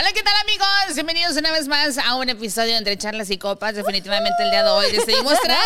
Hola, 0.00 0.12
¿qué 0.14 0.22
tal 0.22 0.32
amigos? 0.42 0.94
Bienvenidos 0.94 1.36
una 1.36 1.52
vez 1.52 1.68
más 1.68 1.98
a 1.98 2.14
un 2.14 2.26
episodio 2.30 2.74
entre 2.78 2.96
charlas 2.96 3.28
y 3.28 3.36
copas. 3.36 3.74
Definitivamente 3.74 4.42
el 4.42 4.50
día 4.50 4.62
de 4.62 4.70
hoy 4.70 4.90
decidimos 4.92 5.38
traer 5.42 5.60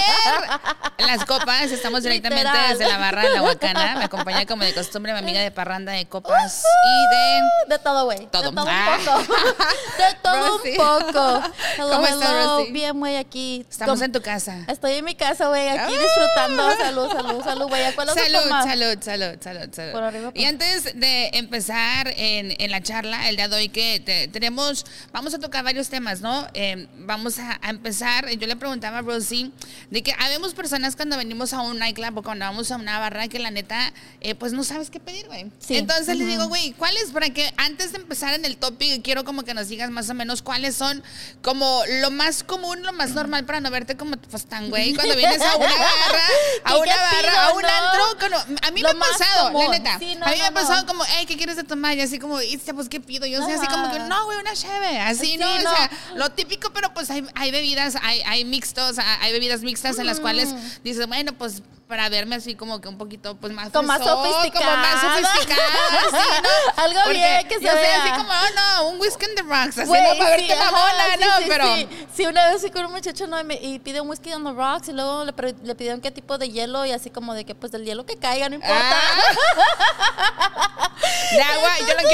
las 0.99 1.25
copas. 1.25 1.71
Estamos 1.71 2.03
directamente 2.03 2.45
Literal. 2.45 2.77
desde 2.77 2.91
la 2.91 2.99
barra 2.99 3.23
de 3.23 3.29
la 3.31 3.43
Huacana. 3.43 3.95
Me 3.97 4.05
acompaña 4.07 4.45
como 4.45 4.65
de 4.65 4.75
costumbre 4.75 5.13
mi 5.13 5.21
amiga 5.21 5.41
de 5.41 5.53
parranda 5.53 5.93
de 5.93 6.07
copas 6.07 6.65
y 6.65 7.15
de... 7.15 7.75
De 7.77 7.79
todo, 7.79 8.07
güey. 8.07 8.27
Todo. 8.27 8.51
De 8.51 8.57
todo 8.57 8.67
Ah. 8.69 8.99
un 8.99 9.05
poco. 9.05 9.35
De 9.99 10.15
todo 10.21 10.47
Rosy. 10.59 10.71
un 10.71 10.77
poco. 10.77 11.43
Hello, 11.77 11.91
¿Cómo 11.91 12.07
estás. 12.07 12.45
Rosy? 12.45 12.73
Bien, 12.73 12.99
güey, 12.99 13.17
aquí. 13.17 13.65
Estamos 13.71 13.99
Com- 14.01 14.05
en 14.05 14.13
tu 14.13 14.21
casa. 14.21 14.65
Estoy 14.67 14.95
en 14.95 15.05
mi 15.05 15.15
casa, 15.15 15.47
güey, 15.47 15.69
aquí 15.69 15.95
Ah. 15.97 16.01
disfrutando. 16.03 16.77
Salud, 16.77 17.13
salud, 17.13 17.45
salud, 17.45 17.69
güey. 17.69 17.93
¿Cuál 17.95 18.09
es 18.09 18.15
tu 18.15 18.21
Salud, 18.21 18.41
salud, 18.49 18.99
salud, 19.01 19.39
salud, 19.41 19.69
salud. 19.73 19.93
Por 19.93 20.03
arriba, 20.03 20.31
por- 20.33 20.41
Y 20.41 20.45
antes 20.45 20.99
de 20.99 21.31
empezar 21.35 22.09
en, 22.17 22.57
en 22.59 22.71
la 22.73 22.83
charla, 22.83 23.29
el 23.29 23.37
día 23.37 23.47
de 23.49 23.57
hoy 23.57 23.69
que 23.69 24.01
te- 24.05 24.24
tenemos, 24.29 24.85
vamos 25.13 25.35
a 25.35 25.39
tocar 25.39 25.65
varios 25.65 25.89
temas, 25.89 26.21
¿no? 26.21 26.47
Eh, 26.55 26.89
vamos 26.99 27.39
a, 27.39 27.59
a 27.63 27.71
empezar, 27.71 28.29
yo 28.31 28.47
le 28.47 28.57
preguntaba 28.57 28.99
a 28.99 29.03
Rosie 29.03 29.51
de 29.91 30.03
que 30.03 30.15
habemos 30.19 30.55
personas 30.55 30.97
cuando 30.97 31.17
venimos 31.17 31.53
a 31.53 31.61
un 31.61 31.79
nightclub 31.79 32.19
o 32.19 32.23
cuando 32.23 32.45
vamos 32.45 32.71
a 32.71 32.77
una 32.77 32.99
barra 32.99 33.29
que 33.29 33.39
la 33.39 33.51
neta, 33.51 33.93
eh, 34.21 34.35
pues 34.35 34.53
no 34.53 34.65
sabes 34.65 34.91
qué 34.91 35.01
pedir, 35.01 35.27
güey. 35.27 35.47
Sí. 35.59 35.77
Entonces 35.77 36.17
le 36.17 36.25
digo, 36.27 36.49
güey, 36.49 36.73
¿cuáles? 36.73 37.11
Para 37.13 37.31
que 37.31 37.53
antes 37.57 37.93
de 37.93 37.99
empezar 37.99 38.35
en 38.35 38.45
el 38.45 38.57
topic, 38.57 39.03
quiero 39.03 39.25
como 39.25 39.43
que 39.45 39.55
nos 39.55 39.69
digas 39.69 39.91
más 39.91 40.09
o 40.11 40.15
menos 40.15 40.43
cuáles 40.43 40.75
son 40.77 41.03
como 41.43 41.83
lo 42.01 42.11
más 42.11 42.43
común, 42.45 42.83
lo 42.83 42.93
más 42.93 43.11
normal 43.11 43.45
para 43.45 43.61
no 43.61 43.71
verte 43.71 43.97
como 43.97 44.17
pues 44.17 44.47
tan 44.47 44.71
güey 44.71 44.95
cuando 44.95 45.17
vienes 45.17 45.41
a 45.41 45.57
una 45.57 45.67
barra, 45.69 46.27
a 46.65 46.73
¿Qué- 46.73 46.79
una 46.81 46.97
barra, 46.97 47.21
pido, 47.21 47.39
a 47.41 47.53
un 47.55 47.63
no? 47.63 47.69
antro, 47.69 48.19
como- 48.21 48.59
a 48.63 48.71
mí 48.71 48.81
Lo 48.81 48.95
me 48.95 49.05
ha 49.05 49.09
pasado, 49.09 49.53
común. 49.53 49.71
la 49.71 49.79
neta. 49.79 49.99
Sí, 49.99 50.15
no, 50.17 50.27
a 50.27 50.29
mí 50.31 50.37
me 50.37 50.39
no, 50.43 50.45
ha 50.47 50.51
pasado 50.53 50.81
no. 50.83 50.87
como, 50.87 51.05
hey, 51.07 51.25
¿qué 51.27 51.37
quieres 51.37 51.57
de 51.57 51.65
tomar? 51.65 51.97
Y 51.97 52.01
así 52.01 52.19
como, 52.19 52.41
"Ista, 52.41 52.73
pues, 52.75 52.89
¿qué 52.89 53.01
pido? 53.01 53.27
Yo 53.27 53.45
así 53.45 53.67
como 53.67 53.91
que, 53.91 53.97
Ajá. 53.99 54.09
No, 54.15 54.25
güey, 54.27 54.39
una 54.39 54.55
cheve. 54.55 55.01
Así, 55.01 55.27
Sí, 55.33 55.37
¿no? 55.39 55.47
O 55.55 55.61
sea, 55.61 55.91
lo 56.17 56.31
típico, 56.31 56.71
pero 56.73 56.93
pues 56.95 57.11
hay, 57.11 57.25
hay 57.35 57.51
bebidas, 57.51 57.97
hay, 58.03 58.21
hay 58.23 58.45
mixtos, 58.45 58.99
hay 58.99 59.33
bebidas 59.33 59.61
mixtas 59.63 59.99
en 59.99 60.07
las 60.07 60.21
cuales 60.21 60.55
dices, 60.83 61.07
bueno, 61.07 61.33
pues 61.35 61.63
para 61.89 62.09
verme 62.09 62.37
así 62.37 62.55
como 62.55 62.81
que 62.81 62.89
un 62.89 62.97
poquito 62.97 63.37
pues 63.37 63.53
más 63.53 63.69
Como 63.71 63.87
más 63.89 64.03
sofisticada. 64.03 64.65
como 64.65 64.77
más 64.79 65.01
sofisticada, 65.03 65.67
así, 65.99 66.29
¿no? 66.43 66.83
Algo 66.83 66.99
Porque 67.05 67.19
bien 67.19 67.47
que 67.49 67.55
se 67.57 67.61
yo 67.61 67.71
así 67.71 68.11
como, 68.11 68.31
oh, 68.31 68.55
no, 68.57 68.89
un 68.89 69.01
whisky 69.01 69.27
in 69.27 69.35
the 69.37 69.43
rocks, 69.43 69.77
así, 69.79 69.87
Güey, 69.89 70.03
¿no? 70.03 70.19
Para 70.19 70.37
sí, 70.39 70.47
verte 70.49 70.53
ajá, 70.55 70.71
mamona, 70.73 71.05
sí, 71.13 71.21
¿no? 71.21 71.37
sí, 71.39 71.45
pero... 71.47 71.75
Sí. 71.77 71.89
Sí, 72.17 72.27
una 72.27 72.49
vez 72.51 72.63
fui 72.63 72.71
con 72.71 72.87
un 72.87 72.93
muchacho 72.93 73.27
¿no? 73.27 73.39
y, 73.39 73.45
me- 73.45 73.61
y 73.61 73.79
pide 73.81 74.01
un 74.01 74.09
whisky 74.09 74.33
on 74.33 74.45
the 74.45 74.53
rocks 74.53 74.89
y 74.89 74.93
luego 74.93 75.27
le, 75.27 75.35
le 75.63 75.75
pidieron 75.75 76.01
qué 76.01 76.11
tipo 76.11 76.39
de 76.39 76.49
hielo 76.49 76.87
y 76.87 76.93
así 76.93 77.11
como 77.11 77.35
de 77.35 77.45
que 77.45 77.55
pues 77.55 77.71
del 77.71 77.85
hielo 77.85 78.07
que 78.07 78.17
caiga, 78.17 78.49
no 78.49 78.55
importa. 78.55 78.81
Ah. 78.81 79.74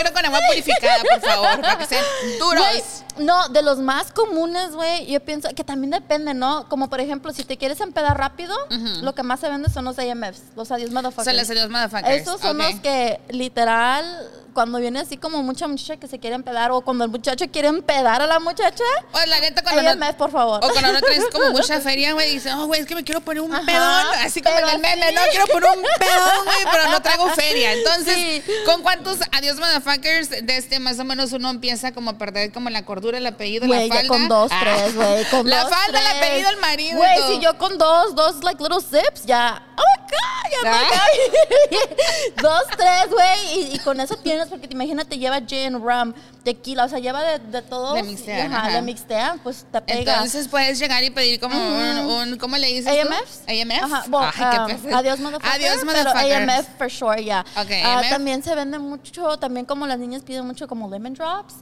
Quiero 0.00 0.14
con 0.14 0.24
agua 0.24 0.40
purificada, 0.48 1.02
por 1.02 1.20
favor, 1.20 1.60
para 1.60 1.78
que 1.78 1.86
sean 1.86 2.04
duros. 2.38 3.04
No, 3.18 3.48
de 3.48 3.62
los 3.62 3.78
más 3.78 4.12
comunes, 4.12 4.72
güey, 4.72 5.06
yo 5.06 5.20
pienso 5.20 5.48
que 5.54 5.64
también 5.64 5.90
depende, 5.90 6.32
¿no? 6.32 6.68
Como 6.68 6.88
por 6.88 7.00
ejemplo, 7.00 7.32
si 7.32 7.44
te 7.44 7.56
quieres 7.56 7.80
empedar 7.80 8.16
rápido, 8.16 8.54
lo 9.02 9.14
que 9.14 9.22
más 9.22 9.40
se 9.40 9.48
vende 9.48 9.68
son 9.70 9.84
los 9.84 9.98
AMFs, 9.98 10.42
los 10.56 10.70
adiós 10.70 10.90
motherfuckers. 10.90 11.26
Son 11.26 11.36
los 11.36 11.50
adiós 11.50 11.70
motherfuckers. 11.70 12.22
Esos 12.22 12.40
son 12.40 12.58
los 12.58 12.74
que 12.76 13.20
literal, 13.28 14.04
cuando 14.52 14.78
viene 14.78 15.00
así 15.00 15.16
como 15.16 15.42
mucha 15.42 15.66
muchacha 15.68 15.96
que 15.98 16.06
se 16.08 16.18
quiere 16.18 16.36
empedar 16.36 16.70
o 16.70 16.80
cuando 16.82 17.04
el 17.04 17.10
muchacho 17.10 17.44
quiere 17.50 17.68
empedar 17.68 18.22
a 18.22 18.26
la 18.26 18.38
muchacha, 18.40 18.84
O 19.12 19.26
la 19.26 19.40
neta 19.40 19.62
cuando 19.62 19.82
no, 19.82 19.90
AMF, 19.90 20.16
por 20.16 20.30
favor. 20.30 20.60
o 20.64 20.68
cuando 20.70 20.92
no 20.92 21.00
traes 21.00 21.24
como 21.32 21.50
mucha 21.50 21.80
feria, 21.80 22.12
güey, 22.12 22.32
dices, 22.32 22.52
oh, 22.56 22.66
güey, 22.66 22.80
es 22.80 22.86
que 22.86 22.94
me 22.94 23.04
quiero 23.04 23.20
poner 23.20 23.42
un 23.42 23.54
Ajá, 23.54 23.64
pedón, 23.66 24.06
así 24.24 24.42
como 24.42 24.58
en 24.58 24.68
el 24.68 24.78
meme, 24.78 25.12
no 25.12 25.20
quiero 25.30 25.46
poner 25.46 25.70
un 25.76 25.82
pedón, 25.98 26.44
güey, 26.44 26.58
pero 26.70 26.88
no 26.90 27.02
traigo 27.02 27.28
feria. 27.34 27.72
Entonces, 27.72 28.14
Sí. 28.20 28.42
¿con 28.66 28.82
cuántos 28.82 29.18
adiós 29.32 29.58
motherfuckers 29.58 30.30
de 30.30 30.56
este 30.56 30.78
más 30.80 30.98
o 30.98 31.04
menos 31.04 31.32
uno 31.32 31.50
empieza 31.50 31.92
como 31.92 32.10
a 32.10 32.18
perder 32.18 32.52
como 32.52 32.70
la 32.70 32.84
cordura, 32.84 33.18
el 33.18 33.26
apellido, 33.26 33.66
Güey, 33.66 33.88
la 33.88 33.94
ya 33.94 34.00
falda? 34.00 34.08
con 34.08 34.28
dos, 34.28 34.52
Ah. 34.52 34.58
tres, 34.62 34.94
güey. 34.94 35.24
Con 35.30 35.48
La 35.48 35.62
dos, 35.64 35.70
falda, 35.72 35.98
el 36.00 36.04
tres. 36.06 36.16
apellido, 36.28 36.50
el 36.50 36.56
marido. 36.58 36.96
Güey, 36.96 37.18
si 37.28 37.38
yo 37.40 37.56
con 37.58 37.78
dos, 37.78 38.14
dos, 38.14 38.42
like, 38.42 38.62
little 38.62 38.80
sips, 38.80 39.24
ya. 39.24 39.62
Oh 39.76 39.82
my 39.82 40.02
God, 40.10 40.49
Dos, 42.42 42.62
tres, 42.76 43.10
güey. 43.10 43.58
Y, 43.60 43.74
y 43.76 43.78
con 43.80 44.00
eso 44.00 44.16
tienes, 44.16 44.48
porque 44.48 44.66
te 44.68 44.74
imagínate, 44.74 45.18
lleva 45.18 45.40
gin, 45.46 45.74
rum, 45.82 46.12
tequila, 46.44 46.84
o 46.84 46.88
sea, 46.88 46.98
lleva 46.98 47.22
de, 47.22 47.38
de 47.38 47.62
todo. 47.62 47.94
Le 47.94 48.02
mixtean, 48.02 48.52
Ajá, 48.54 48.80
mixtean, 48.80 49.38
pues 49.40 49.66
te 49.70 49.80
pega. 49.80 50.14
Entonces 50.14 50.48
puedes 50.48 50.78
llegar 50.78 51.02
y 51.04 51.10
pedir 51.10 51.40
como 51.40 51.56
un, 51.58 51.98
un- 52.06 52.38
¿cómo 52.38 52.56
le 52.56 52.66
dices 52.68 52.92
tú? 52.92 53.08
AMFs? 53.08 53.40
AMF. 53.48 53.82
Ajá, 53.92 54.04
bueno, 54.08 54.30
Ay, 54.34 54.50
qué 54.50 54.58
um, 54.60 54.66
perfecto. 54.66 54.96
adiós, 54.96 55.20
motherfucker. 55.20 55.52
Adiós, 55.52 55.76
Pero 55.80 55.86
motherfuckers. 55.86 56.48
AMF 56.48 56.66
for 56.78 56.90
sure, 56.90 57.24
ya. 57.24 57.44
Ok, 57.56 57.70
Ah, 57.84 57.98
AMF. 57.98 58.10
también 58.10 58.42
se 58.42 58.54
vende 58.54 58.78
mucho, 58.78 59.38
también 59.38 59.66
como 59.66 59.86
las 59.86 59.98
niñas 59.98 60.22
piden 60.22 60.46
mucho 60.46 60.66
como 60.68 60.88
lemon 60.90 61.14
drops. 61.14 61.54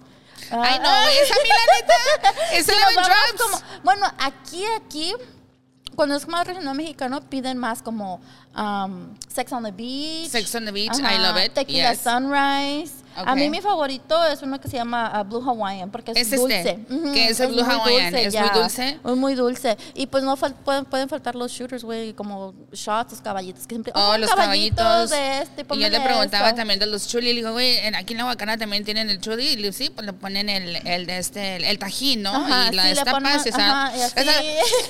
Ay, 0.50 0.78
no, 0.78 0.88
Ah, 0.88 1.04
esa 1.22 1.34
a 1.34 1.42
mí 1.42 1.48
la 1.48 1.74
neta. 1.74 2.34
Ese 2.52 2.72
Sí, 2.72 2.78
lemon 2.78 3.04
drops. 3.04 3.42
como- 3.42 3.82
bueno, 3.82 4.06
aquí, 4.18 4.64
aquí, 4.76 5.12
cuando 5.98 6.14
es 6.14 6.28
más 6.28 6.46
regional 6.46 6.76
mexicano, 6.76 7.20
piden 7.22 7.58
más 7.58 7.82
como 7.82 8.20
um, 8.56 9.16
Sex 9.26 9.52
on 9.52 9.64
the 9.64 9.72
Beach. 9.72 10.28
Sex 10.28 10.54
on 10.54 10.64
the 10.64 10.70
Beach, 10.70 10.96
I 10.96 11.18
love 11.18 11.36
it, 11.44 11.54
Tequila 11.54 11.90
yes. 11.90 12.00
Sunrise. 12.02 12.92
A 13.18 13.32
Ok. 13.32 13.38
mí 13.38 13.50
mi 13.50 13.60
favorito 13.60 14.24
es 14.26 14.42
uno 14.42 14.60
que 14.60 14.68
se 14.68 14.76
llama 14.76 15.20
uh, 15.20 15.24
Blue 15.28 15.42
Hawaiian 15.42 15.90
porque 15.90 16.12
es, 16.12 16.16
Es 16.18 16.32
este, 16.32 16.36
dulce. 16.36 16.78
Ujú, 16.90 17.12
que 17.12 17.28
es 17.28 17.40
el 17.40 17.48
Blue 17.52 17.64
muy 17.64 17.74
Hawaiian, 17.74 18.12
dulce, 18.12 18.26
¿es 18.28 18.34
muy 18.34 18.48
dulce? 18.60 18.88
Es 19.04 19.16
muy 19.16 19.34
dulce. 19.34 19.76
Y 19.94 20.06
pues 20.06 20.22
no 20.24 20.36
fal- 20.36 20.54
pueden, 20.54 20.84
pueden 20.84 21.08
faltar 21.08 21.34
los 21.34 21.50
shooters, 21.52 21.84
güey, 21.84 22.12
como 22.14 22.54
shots, 22.72 23.12
los 23.12 23.20
caballitos. 23.20 23.66
Que 23.66 23.74
siempre, 23.74 23.92
Oh, 23.96 24.14
un 24.14 24.20
los 24.20 24.30
caballito 24.30 24.76
caballitos. 24.76 25.10
de 25.10 25.38
este, 25.42 25.66
y 25.74 25.78
yo 25.80 25.88
le 25.88 26.00
preguntaba 26.00 26.48
esto. 26.48 26.56
también 26.58 26.78
de 26.80 26.86
los 26.86 27.08
chuli. 27.08 27.28
Le 27.28 27.34
digo, 27.34 27.52
güey, 27.52 27.76
en- 27.78 27.94
aquí 27.94 28.12
en 28.14 28.18
la 28.18 28.26
Huacana 28.26 28.56
también 28.58 28.84
tienen 28.84 29.10
el 29.10 29.20
chuli. 29.20 29.48
Y 29.48 29.56
le- 29.56 29.72
sí, 29.72 29.90
pues 29.90 30.06
le 30.06 30.12
ponen 30.12 30.48
el, 30.48 30.76
el 30.86 31.06
de 31.06 31.18
este, 31.18 31.56
el, 31.56 31.64
el 31.64 31.78
tajín, 31.78 32.22
¿no? 32.22 32.30
Ajá, 32.30 32.68
y 32.72 32.74
la 32.76 32.82
sí, 32.84 32.88
destapas 32.90 33.14
ponen- 33.22 33.40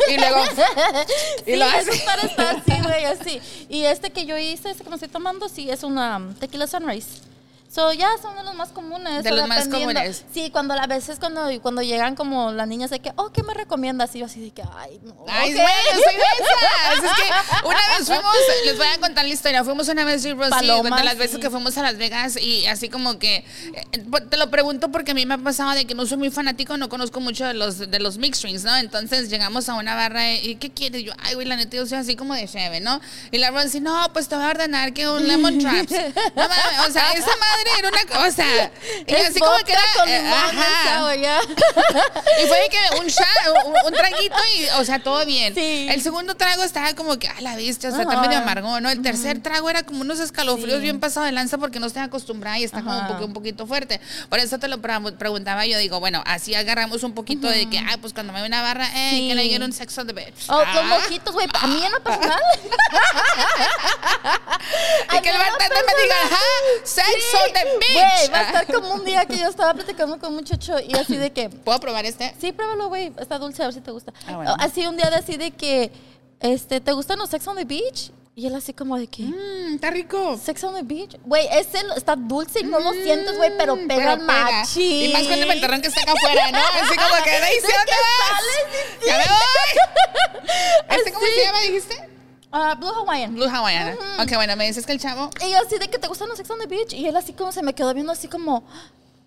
y 0.09 0.12
y 0.12 0.17
luego, 0.19 0.38
y 1.47 1.50
sí, 1.53 1.56
lo 1.56 1.65
hace. 1.65 1.91
es 1.91 2.03
para 2.03 2.22
estar 2.22 2.56
así, 2.56 2.83
güey, 2.83 3.05
así. 3.05 3.41
Y 3.71 3.84
este 3.84 4.11
que 4.11 4.25
yo 4.27 4.37
hice, 4.38 4.71
este 4.71 4.83
que 4.84 4.88
me 4.91 4.97
estoy 4.97 5.09
tomando, 5.09 5.49
sí, 5.49 5.71
es 5.71 5.83
una 5.83 6.21
tequila 6.41 6.67
sunrise. 6.67 7.22
So, 7.71 7.93
ya 7.93 8.09
son 8.23 8.34
de 8.34 8.43
los 8.45 8.55
más 8.55 8.71
comunes. 8.71 9.23
De 9.23 9.31
los 9.31 9.47
más 9.47 9.69
comunes. 9.69 10.25
Sí, 10.33 10.51
cuando 10.51 10.73
a 10.73 10.87
veces 10.87 11.19
cuando, 11.19 11.47
cuando 11.61 11.83
llegan 11.83 12.17
como 12.17 12.51
las 12.51 12.67
niñas 12.67 12.89
de 12.89 12.99
que, 13.01 13.12
oh, 13.17 13.31
¿qué 13.31 13.43
me 13.43 13.53
recomiendas? 13.53 14.15
Y 14.17 14.21
yo 14.21 14.25
así 14.25 14.41
de 14.41 14.51
que, 14.53 14.62
ay, 14.79 14.99
no. 15.03 15.15
Ay, 15.29 15.53
yo 15.53 15.59
soy 15.59 16.15
de 16.15 16.23
esas. 16.39 17.05
Es 17.05 17.11
que 17.12 17.67
una 17.67 17.79
vez 17.99 18.06
fuimos, 18.06 18.34
les 18.65 18.79
voy 18.79 18.87
a 18.87 18.99
contar 18.99 19.27
la 19.27 19.34
historia. 19.34 19.65
Fuimos 19.65 19.87
una 19.89 20.05
vez, 20.05 20.25
Rosy, 20.25 20.51
Palomas, 20.51 20.99
de 20.99 21.05
las 21.05 21.19
veces 21.19 21.37
sí. 21.37 21.41
que 21.43 21.51
fuimos 21.51 21.77
a 21.77 21.83
Las 21.83 21.99
Vegas 21.99 22.39
y 22.41 22.67
así 22.67 22.89
como 22.89 23.19
que. 23.19 23.45
eh, 23.75 24.05
Te 24.31 24.37
lo 24.39 24.50
pregunto 24.50 24.91
porque 24.91 25.11
a 25.11 25.15
mí 25.15 25.27
me 25.27 25.35
ha 25.35 25.39
pasado 25.39 25.73
de 25.73 25.87
que 25.87 25.95
no 25.95 26.06
soy 26.06 26.17
muy 26.17 26.31
fanático, 26.31 26.79
no 26.79 26.89
conozco 26.89 27.21
mucho 27.21 27.45
de 27.45 27.53
los, 27.53 27.79
de 27.79 28.00
los 28.00 28.17
mix 28.17 28.41
drinks, 28.41 28.65
¿no? 28.65 28.75
Entonces 28.77 29.29
llegamos 29.29 29.69
a 29.69 29.75
una 29.75 29.95
barra 29.95 30.33
y 30.33 30.56
¿qué 30.56 30.71
quieres? 30.71 31.03
Yo, 31.05 31.12
ay, 31.19 31.35
güey, 31.35 31.47
la 31.47 31.56
neta, 31.56 31.77
yo 31.77 31.85
soy 31.87 31.99
así 31.99 32.17
como 32.17 32.33
de 32.33 32.49
cheve, 32.49 32.81
¿no? 32.81 32.99
Y 33.31 33.37
la 33.37 33.50
Rosy, 33.50 33.81
no, 33.81 34.11
pues 34.15 34.27
te 34.27 34.37
voy 34.37 34.47
a 34.47 34.49
ordenar 34.49 34.95
que 34.95 35.06
un 35.06 35.29
lemon 35.29 35.59
traps. 35.59 35.93
No 36.35 36.45
o 36.87 36.93
sea, 36.93 37.12
esa 37.12 37.37
madre 37.37 37.58
era 37.79 37.89
una 37.89 38.21
cosa. 38.21 38.45
Y 39.07 39.15
Es 39.15 39.31
así 39.31 39.41
como 39.41 39.57
que 39.65 39.73
era. 39.73 39.83
con 39.97 40.09
eh, 40.09 40.19
limón, 40.23 40.35
ajá. 40.59 41.15
ya. 41.17 41.41
Y 42.43 42.47
fue 42.47 42.61
de 42.61 42.69
que 42.69 42.79
un 43.01 43.07
shot, 43.07 43.27
un, 43.67 43.75
un 43.87 43.93
traguito 43.93 44.37
y, 44.57 44.69
o 44.81 44.85
sea, 44.85 45.01
todo 45.03 45.25
bien. 45.27 45.55
Sí. 45.55 45.89
El 45.91 46.03
segundo 46.03 46.37
trago 46.37 46.63
estaba 46.63 46.95
como 46.95 47.19
que, 47.19 47.29
a 47.29 47.41
la 47.41 47.57
vista, 47.57 47.89
o 47.89 47.91
sea, 47.91 48.03
está 48.03 48.13
Ajá. 48.15 48.23
medio 48.23 48.39
amargo, 48.39 48.81
¿no? 48.81 48.91
El 48.91 49.03
tercer 49.03 49.43
trago 49.43 49.69
era 49.71 49.83
como 49.83 50.03
unos 50.03 50.21
escalofríos 50.21 50.77
Sí. 50.79 50.83
bien 50.83 51.01
pasado 51.01 51.27
de 51.27 51.33
lanza 51.33 51.59
porque 51.59 51.81
no 51.81 51.87
estaba 51.87 52.07
acostumbrada 52.07 52.59
y 52.59 52.65
está 52.65 52.79
como 52.83 52.93
un, 52.97 52.99
Ajá. 53.05 53.09
poco, 53.15 53.25
un 53.25 53.33
poquito 53.33 53.67
fuerte. 53.67 54.01
Por 54.29 54.39
eso 54.39 54.59
te 54.59 54.69
lo 54.69 54.81
pre- 54.81 54.99
preguntaba 55.19 55.67
yo, 55.67 55.79
digo, 55.79 55.99
bueno, 56.01 56.23
así 56.27 56.55
agarramos 56.55 57.03
un 57.03 57.15
poquito 57.15 57.49
de 57.49 57.69
que, 57.69 57.79
ah, 57.79 57.97
pues 58.01 58.13
cuando 58.13 58.33
me 58.33 58.41
ve 58.41 58.47
una 58.47 58.63
barra, 58.63 58.87
eh, 58.95 59.11
Sí. 59.11 59.29
que 59.29 59.35
le 59.35 59.43
dieron 59.45 59.73
sexo 59.73 60.05
de 60.05 60.13
bitch. 60.13 60.49
Oh, 60.49 60.63
Ah. 60.65 60.73
los 60.75 60.85
mojitos, 60.85 61.33
güey. 61.35 61.47
A 61.61 61.67
mí 61.67 61.85
en 61.85 61.93
lo 61.93 62.01
personal. 62.03 62.41
Y 65.17 65.21
que 65.21 65.31
el 65.31 65.39
bartender 65.39 65.85
me 65.87 66.03
diga, 66.03 66.17
ah, 66.33 66.37
sexo 66.85 67.39
De 67.53 67.65
bitch. 67.79 67.93
Güey, 67.93 68.29
va 68.33 68.39
a 68.41 68.43
estar 68.43 68.67
como 68.75 68.95
un 68.95 69.05
día 69.05 69.25
que 69.27 69.37
yo 69.39 69.49
estaba 69.49 69.75
platicando 69.75 70.19
con 70.19 70.31
un 70.31 70.37
muchacho 70.37 70.75
y 70.81 70.95
así 70.97 71.17
de 71.17 71.33
que, 71.33 71.49
¿Puedo 71.65 71.79
probar 71.81 72.05
este? 72.06 72.35
sí, 72.41 72.53
pruébalo, 72.53 72.89
güey, 72.89 73.12
está 73.19 73.39
dulce, 73.39 73.62
a 73.62 73.67
ver 73.67 73.75
si 73.75 73.81
te 73.81 73.91
gusta. 73.91 74.12
Ah, 74.27 74.37
bueno. 74.37 74.56
Así 74.59 74.87
un 74.87 74.97
día 74.97 75.11
de 75.11 75.17
así 75.17 75.37
de 75.37 75.50
que, 75.53 75.91
este, 76.41 76.81
¿te 76.81 76.93
gustan 76.93 77.19
los 77.19 77.31
Sex 77.31 77.47
on 77.47 77.56
the 77.56 77.65
Beach? 77.65 78.11
Y 78.37 78.47
él 78.47 78.55
así 78.55 78.73
como 78.73 78.97
de 78.97 79.09
que, 79.09 79.23
Mmm, 79.25 79.75
está 79.75 79.91
rico. 79.91 80.39
Sex 80.41 80.62
on 80.62 80.73
the 80.77 80.83
Beach. 80.85 81.17
Güey, 81.25 81.49
ese 81.50 81.79
está 81.97 82.15
dulce 82.15 82.61
y 82.61 82.65
no 82.65 82.79
lo 82.79 82.93
sientes, 82.93 83.37
güey, 83.37 83.51
pero 83.59 83.75
Mm, 83.75 83.89
pega 83.89 84.17
pega. 84.17 84.17
machín. 84.19 85.11
Y 85.11 85.12
más 85.12 85.25
cuando 85.25 85.47
me 85.49 85.55
enterran 85.55 85.83
que 85.83 85.89
está 85.89 86.03
acá 86.03 86.12
afuera, 86.12 86.53
¿no? 86.53 86.59
Así 86.59 86.94
como 86.97 87.25
que, 87.25 87.31
¿de 87.31 87.39
sales 87.41 87.62
y 89.03 89.06
¡Ya 89.09 89.19
me 89.19 89.25
voy! 89.25 90.97
¿Este 90.99 91.12
cómo 91.12 91.27
se 91.27 91.44
llama, 91.44 91.61
dijiste? 91.62 92.09
Ah, 92.50 92.75
Blue 92.75 92.89
Hawaiian. 92.89 93.35
Blue 93.35 93.49
Hawaiiana. 93.49 93.97
Ok, 94.21 94.33
bueno, 94.35 94.56
me 94.56 94.67
dices 94.67 94.87
que 94.87 94.93
el 94.93 95.00
chavo... 95.00 95.31
Y 95.47 95.50
yo 95.53 95.59
así 95.59 95.79
de 95.79 95.89
que 95.89 95.99
te 95.99 96.09
gustan 96.09 96.29
los 96.29 96.39
Sex 96.39 96.50
on 96.50 96.59
the 96.59 96.67
Beach. 96.67 96.95
Y 96.95 97.06
él 97.06 97.17
así 97.17 97.33
como 97.35 97.53
se 97.53 97.62
me 97.62 97.75
quedó 97.75 97.93
viendo 97.93 98.12
así 98.12 98.29
como, 98.29 98.65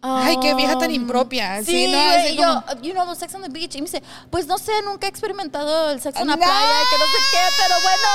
Ay, 0.03 0.37
qué 0.41 0.55
vieja 0.55 0.73
tan 0.79 0.89
Um, 0.89 0.95
impropia. 0.95 1.63
Sí, 1.63 1.87
¿no? 1.87 1.97
güey, 2.03 2.17
Así 2.25 2.33
y 2.33 2.37
yo, 2.37 2.63
como- 2.65 2.81
you 2.81 2.91
know, 2.93 3.07
the 3.13 3.15
sex 3.19 3.35
on 3.35 3.43
the 3.43 3.49
beach. 3.49 3.75
Y 3.75 3.81
me 3.81 3.85
dice, 3.85 4.01
pues 4.31 4.47
no 4.47 4.57
sé, 4.57 4.71
nunca 4.83 5.05
he 5.05 5.09
experimentado 5.09 5.91
el 5.91 6.01
sexo 6.01 6.21
en 6.21 6.27
la 6.27 6.35
No. 6.35 6.41
playa, 6.41 6.79
que 6.89 6.97
no 6.97 7.05
sé 7.05 7.19
qué, 7.31 7.39
pero 7.61 7.75
bueno. 7.81 8.07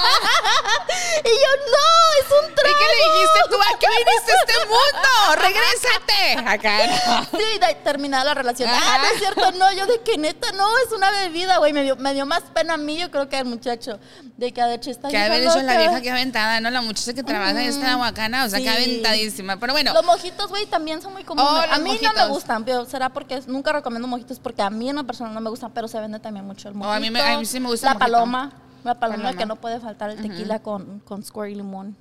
y 1.24 1.28
yo, 1.28 1.50
no, 1.70 1.86
es 2.18 2.44
un 2.44 2.50
¿Y 2.50 2.54
trago. 2.54 2.76
qué 2.78 2.84
le 2.86 2.96
dijiste 3.12 3.40
tú? 3.50 3.56
¿A 3.62 3.78
qué 3.78 3.86
viniste 3.86 4.32
a 4.32 4.34
este 4.40 4.66
mundo? 4.66 5.08
¡Regrésate! 5.36 6.48
Acá. 6.50 7.28
Sí, 7.30 7.58
de, 7.60 7.74
terminada 7.84 8.24
la 8.24 8.34
relación. 8.34 8.68
Ajá. 8.68 8.94
Ah, 8.94 8.98
no 8.98 9.04
es 9.14 9.18
cierto, 9.18 9.52
no, 9.52 9.72
yo 9.72 9.86
de 9.86 10.00
que 10.00 10.18
neta, 10.18 10.50
no, 10.52 10.66
es 10.78 10.92
una 10.92 11.10
bebida, 11.10 11.58
güey. 11.58 11.72
Me 11.72 11.82
dio, 11.84 11.96
me 11.96 12.14
dio 12.14 12.26
más 12.26 12.42
pena 12.52 12.74
a 12.74 12.76
mí, 12.76 12.98
yo 12.98 13.10
creo 13.10 13.28
que 13.28 13.36
al 13.36 13.44
muchacho. 13.44 13.98
De 14.36 14.52
que 14.52 14.62
de 14.62 14.74
hecho 14.74 14.90
está 14.90 15.08
Que 15.08 15.18
haber 15.18 15.42
dicho 15.42 15.60
la 15.62 15.76
vieja 15.78 16.00
que 16.00 16.10
aventada, 16.10 16.60
¿no? 16.60 16.70
La 16.70 16.80
muchacha 16.80 17.12
que 17.12 17.22
trabaja 17.22 17.50
en 17.52 17.58
esta 17.68 17.92
aguacana, 17.92 18.44
o 18.44 18.48
sea, 18.48 18.58
que 18.58 18.64
Sí. 18.64 18.68
aventadísima. 18.70 19.58
Pero 19.60 19.72
bueno, 19.72 19.92
Los 19.92 20.04
mojitos, 20.04 20.48
güey, 20.48 20.66
también 20.66 20.79
son 21.00 21.12
muy 21.12 21.24
comunes. 21.24 21.50
Oh, 21.50 21.74
a 21.74 21.78
mí 21.78 21.98
no 22.02 22.12
me 22.12 22.28
gustan, 22.28 22.64
pero 22.64 22.84
será 22.84 23.08
porque 23.10 23.40
nunca 23.46 23.72
recomiendo 23.72 24.06
mojitos 24.08 24.38
porque 24.40 24.62
a 24.62 24.70
mí 24.70 24.88
en 24.90 24.96
lo 24.96 25.04
personal 25.04 25.32
no 25.34 25.40
me 25.40 25.50
gustan, 25.50 25.70
pero 25.72 25.88
se 25.88 25.98
vende 26.00 26.18
también 26.18 26.46
mucho 26.46 26.68
el 26.68 26.74
Oh, 26.74 26.78
mojito. 26.78 26.94
a 26.94 27.00
mí 27.00 27.10
me- 27.10 27.20
a 27.20 27.38
mí 27.38 27.46
sí 27.46 27.60
me 27.60 27.68
gusta 27.68 27.86
La 27.86 27.92
el 27.92 27.98
paloma. 27.98 28.52
La 28.82 28.94
paloma, 28.98 29.22
Paloma. 29.24 29.38
que 29.38 29.44
no 29.46 29.56
puede 29.56 29.78
faltar 29.78 30.10
el 30.10 30.22
tequila 30.22 30.60
con, 30.60 31.00
con 31.00 31.22
squirt 31.22 31.50
y 31.50 31.54
limón. 31.56 31.96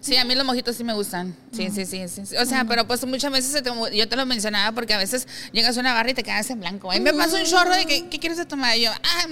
Sí, 0.00 0.16
a 0.16 0.24
mí 0.24 0.34
los 0.34 0.44
mojitos 0.44 0.74
sí 0.76 0.82
me 0.82 0.92
gustan. 0.94 1.34
Sí, 1.52 1.70
sí, 1.70 1.86
sí, 1.86 2.08
sí, 2.08 2.26
sí. 2.26 2.36
O 2.36 2.44
sea, 2.44 2.64
pero 2.64 2.86
pues 2.88 3.04
muchas 3.06 3.30
veces 3.30 3.52
se 3.52 3.62
te- 3.62 3.96
yo 3.96 4.08
te 4.08 4.16
lo 4.16 4.26
mencionaba 4.26 4.72
porque 4.72 4.94
a 4.94 4.98
veces 4.98 5.28
llegas 5.52 5.76
a 5.76 5.80
una 5.80 5.92
barra 5.94 6.10
y 6.10 6.14
te 6.14 6.22
quedas 6.24 6.50
en 6.50 6.58
blanco. 6.60 6.90
A 6.90 6.94
mí 6.94 7.00
me 7.00 7.12
pasa 7.14 7.36
un 7.38 7.44
chorro 7.44 7.72
de 7.74 7.86
que, 7.86 8.08
¿qué 8.08 8.18
quieres 8.18 8.36
de 8.38 8.44
tomar? 8.44 8.76
Y 8.76 8.82
yo, 8.82 8.90
ah, 8.90 9.26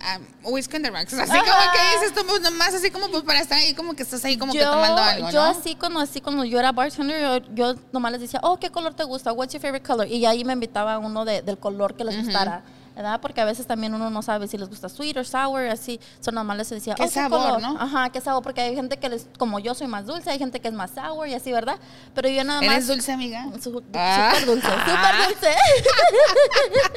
ah, 0.00 0.18
whisky 0.44 0.76
on 0.76 0.82
the 0.82 0.90
rocks. 0.90 1.12
Así 1.12 1.30
como 1.30 1.42
que 1.72 1.98
dices 2.00 2.14
tú, 2.14 2.24
pues 2.26 2.40
nomás 2.40 2.72
así 2.74 2.90
como 2.90 3.10
pues 3.10 3.22
para 3.24 3.40
estar 3.40 3.58
ahí, 3.58 3.74
como 3.74 3.94
que 3.94 4.02
estás 4.02 4.24
ahí 4.24 4.38
como 4.38 4.52
que 4.54 4.60
tomando 4.60 5.02
algo, 5.02 5.26
yo 5.30 5.44
¿no? 5.44 5.50
así 5.50 5.74
cuando 5.74 6.00
así 6.00 6.20
cuando 6.22 6.44
yo 6.44 6.58
era 6.58 6.72
bartender, 6.72 7.20
yo, 7.44 7.54
yo 7.54 7.80
nomás 7.92 8.12
les 8.12 8.22
decía, 8.22 8.40
oh, 8.42 8.58
¿qué 8.58 8.70
color 8.70 8.94
te 8.94 9.04
gusta? 9.04 9.32
What's 9.32 9.52
your 9.52 9.60
favorite 9.60 9.86
color? 9.86 10.06
Y 10.08 10.24
ahí 10.24 10.42
me 10.44 10.54
invitaba 10.54 10.98
uno 10.98 11.24
de- 11.26 11.42
del 11.42 11.58
color 11.58 11.94
que 11.96 12.04
les 12.04 12.16
gustara. 12.24 12.62
¿Verdad? 12.94 13.20
Porque 13.22 13.40
a 13.40 13.44
veces 13.46 13.66
también 13.66 13.94
uno 13.94 14.10
no 14.10 14.20
sabe 14.22 14.46
si 14.48 14.58
les 14.58 14.68
gusta 14.68 14.88
sweet 14.88 15.16
o 15.16 15.24
sour, 15.24 15.62
así. 15.68 15.98
Son 16.20 16.34
nomás 16.34 16.56
les 16.58 16.68
decía, 16.70 16.94
¿Qué 16.94 17.04
oh, 17.04 17.08
sabor, 17.10 17.40
color? 17.40 17.62
no? 17.62 17.76
Ajá, 17.80 18.10
qué 18.10 18.20
sabor, 18.20 18.42
porque 18.42 18.60
hay 18.60 18.74
gente 18.74 18.98
que 18.98 19.08
les, 19.08 19.26
como 19.38 19.58
yo 19.58 19.74
soy 19.74 19.86
más 19.86 20.04
dulce, 20.06 20.30
hay 20.30 20.38
gente 20.38 20.60
que 20.60 20.68
es 20.68 20.74
más 20.74 20.90
sour 20.94 21.26
y 21.28 21.34
así, 21.34 21.50
¿verdad? 21.52 21.76
Pero 22.14 22.28
yo 22.28 22.44
nada 22.44 22.60
más. 22.60 22.70
¿Eres 22.70 22.86
dulce, 22.88 23.12
amiga? 23.12 23.46
Su- 23.62 23.82
Ah. 23.94 24.32
Súper 24.34 24.46
dulce, 24.46 24.66
súper 24.68 25.28
dulce. 25.28 25.54